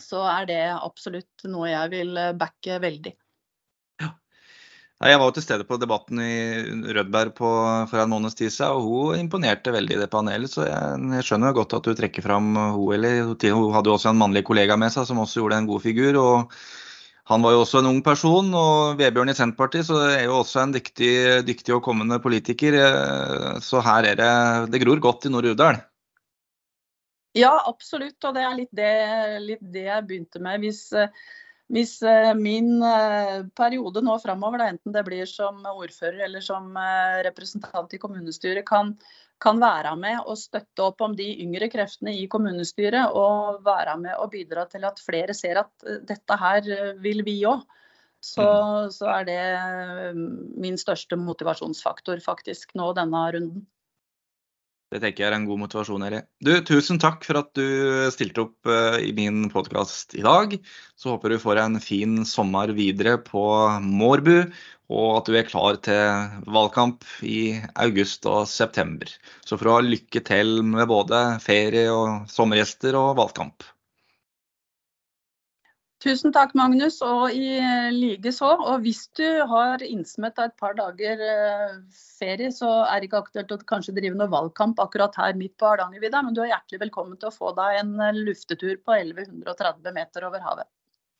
så 0.00 0.24
er 0.38 0.48
det 0.48 0.62
absolutt 0.76 1.48
noe 1.48 1.72
jeg 1.72 1.96
vil 1.96 2.24
backe 2.40 2.80
veldig. 2.84 3.16
Jeg 5.02 5.18
var 5.18 5.26
jo 5.26 5.34
til 5.34 5.42
stede 5.42 5.64
på 5.66 5.76
debatten 5.82 6.20
i 6.22 6.92
Rødberg 6.94 7.32
på, 7.34 7.48
for 7.90 7.98
en 7.98 8.12
måneds 8.12 8.36
tid 8.38 8.52
siden, 8.54 8.76
og 8.76 8.84
hun 8.86 9.18
imponerte 9.24 9.72
veldig 9.74 9.96
i 9.96 10.02
det 10.04 10.10
panelet. 10.12 10.52
Så 10.52 10.68
jeg, 10.68 11.00
jeg 11.16 11.26
skjønner 11.26 11.56
godt 11.56 11.74
at 11.74 11.88
du 11.88 11.96
trekker 11.98 12.22
fram 12.22 12.52
hun, 12.54 12.92
eller 12.94 13.24
hun 13.26 13.74
hadde 13.74 13.90
jo 13.90 13.96
også 13.96 14.12
en 14.12 14.20
mannlig 14.20 14.44
kollega 14.46 14.78
med 14.78 14.94
seg 14.94 15.08
som 15.08 15.18
også 15.24 15.42
gjorde 15.42 15.58
en 15.58 15.68
god 15.72 15.82
figur. 15.82 16.20
og 16.22 16.54
han 17.30 17.42
var 17.42 17.54
jo 17.54 17.60
også 17.62 17.80
en 17.80 17.88
ung 17.92 18.00
person, 18.02 18.48
og 18.54 18.98
Vebjørn 18.98 19.30
i 19.30 19.34
Senterpartiet 19.38 19.86
så 19.86 20.00
er 20.08 20.24
jo 20.26 20.40
også 20.40 20.64
en 20.64 20.74
dyktig, 20.74 21.12
dyktig 21.46 21.74
og 21.76 21.84
kommende 21.86 22.18
politiker. 22.22 22.76
Så 23.62 23.82
her 23.84 24.08
er 24.10 24.18
det 24.18 24.32
Det 24.74 24.82
gror 24.82 25.02
godt 25.02 25.26
i 25.26 25.32
Nord-Uvdal. 25.32 25.78
Ja, 27.38 27.52
absolutt. 27.66 28.18
Og 28.26 28.34
det 28.34 28.42
er 28.42 28.58
litt 28.58 28.74
det, 28.74 28.90
litt 29.46 29.62
det 29.74 29.86
jeg 29.86 30.06
begynte 30.08 30.42
med. 30.42 30.66
Hvis 30.66 30.90
hvis 31.72 31.94
eh, 32.04 32.30
min 32.36 32.82
eh, 32.84 33.42
periode 33.56 34.02
nå 34.04 34.18
framover, 34.20 34.66
enten 34.66 34.92
det 34.92 35.04
blir 35.06 35.28
som 35.28 35.62
ordfører 35.70 36.26
eller 36.26 36.44
som 36.44 36.68
eh, 36.76 37.20
representant 37.24 37.94
i 37.96 38.00
kommunestyret, 38.02 38.66
kan, 38.68 38.92
kan, 39.40 39.60
være 39.62 39.94
med 39.96 40.20
og 40.26 40.36
støtte 40.40 40.84
opp 40.84 41.00
om 41.04 41.16
de 41.16 41.30
yngre 41.44 41.70
kreftene 41.72 42.12
i 42.18 42.26
kommunestyret, 42.32 43.16
og 43.16 43.64
være 43.64 43.96
med 44.04 44.18
og 44.18 44.34
bidra 44.34 44.66
til 44.68 44.84
at 44.88 45.00
flere 45.00 45.36
ser 45.36 45.62
at 45.64 45.88
dette 46.08 46.40
her 46.44 46.68
vil 47.00 47.24
vi 47.24 47.40
òg, 47.48 47.64
så, 48.22 48.44
mm. 48.44 48.92
så 48.94 49.08
er 49.16 49.24
det 49.26 49.42
min 50.62 50.76
største 50.78 51.16
motivasjonsfaktor 51.18 52.20
faktisk 52.22 52.76
nå 52.78 52.92
denne 52.94 53.24
runden. 53.34 53.64
Det 54.92 55.00
tenker 55.00 55.24
jeg 55.24 55.30
er 55.30 55.34
en 55.38 55.46
god 55.48 55.60
motivasjon, 55.62 56.02
Eli. 56.04 56.18
Du, 56.44 56.50
tusen 56.68 56.98
takk 57.00 57.22
for 57.24 57.40
at 57.40 57.48
du 57.56 57.64
stilte 58.12 58.42
opp 58.44 58.68
uh, 58.68 58.98
i 59.00 59.14
min 59.16 59.46
podkast 59.52 60.12
i 60.18 60.24
dag. 60.24 60.52
Så 61.00 61.14
håper 61.14 61.32
du 61.32 61.38
får 61.40 61.62
en 61.62 61.78
fin 61.80 62.18
sommer 62.28 62.74
videre 62.76 63.16
på 63.24 63.46
Mårbu, 63.80 64.44
og 64.92 65.08
at 65.16 65.30
du 65.30 65.38
er 65.38 65.48
klar 65.48 65.78
til 65.86 66.44
valgkamp 66.52 67.08
i 67.24 67.56
august 67.80 68.28
og 68.28 68.44
september. 68.52 69.08
Så 69.48 69.56
for 69.56 69.70
å 69.70 69.78
ha 69.78 69.86
lykke 69.86 70.20
til 70.28 70.58
med 70.74 70.90
både 70.92 71.22
ferie 71.40 71.88
og 71.88 72.28
sommergjester 72.28 72.98
og 73.00 73.14
valgkamp. 73.22 73.64
Tusen 76.02 76.32
takk, 76.34 76.50
Magnus, 76.58 76.96
og 77.06 77.30
i 77.30 77.60
like 77.94 78.32
så. 78.34 78.48
Og 78.58 78.82
hvis 78.82 79.04
du 79.14 79.26
har 79.46 79.82
innsmett 79.86 80.38
et 80.42 80.54
par 80.58 80.74
dager 80.74 81.20
eh, 81.22 81.76
ferie, 82.18 82.50
så 82.50 82.70
er 82.88 82.98
det 82.98 83.06
ikke 83.06 83.20
aktuelt 83.22 83.54
å 83.54 83.58
kanskje 83.70 83.94
drive 83.94 84.18
noe 84.18 84.30
valgkamp 84.32 84.82
akkurat 84.82 85.14
her 85.20 85.38
midt 85.38 85.54
på 85.62 85.68
Hardangervidda, 85.70 86.24
men 86.26 86.34
du 86.34 86.42
er 86.42 86.50
hjertelig 86.50 86.82
velkommen 86.88 87.20
til 87.20 87.30
å 87.30 87.34
få 87.36 87.52
deg 87.54 87.78
en 87.84 87.94
eh, 88.02 88.18
luftetur 88.18 88.80
på 88.82 88.96
1130 88.96 89.94
meter 89.94 90.26
over 90.26 90.42
havet. 90.42 90.70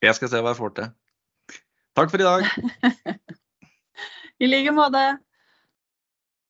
Jeg 0.02 0.18
skal 0.18 0.32
se 0.32 0.42
hva 0.42 0.50
jeg 0.50 0.58
får 0.64 0.74
til. 0.80 0.90
Takk 1.94 2.10
for 2.10 2.24
i 2.24 2.26
dag. 2.26 3.38
I 4.42 4.50
like 4.50 4.74
måte. 4.74 5.04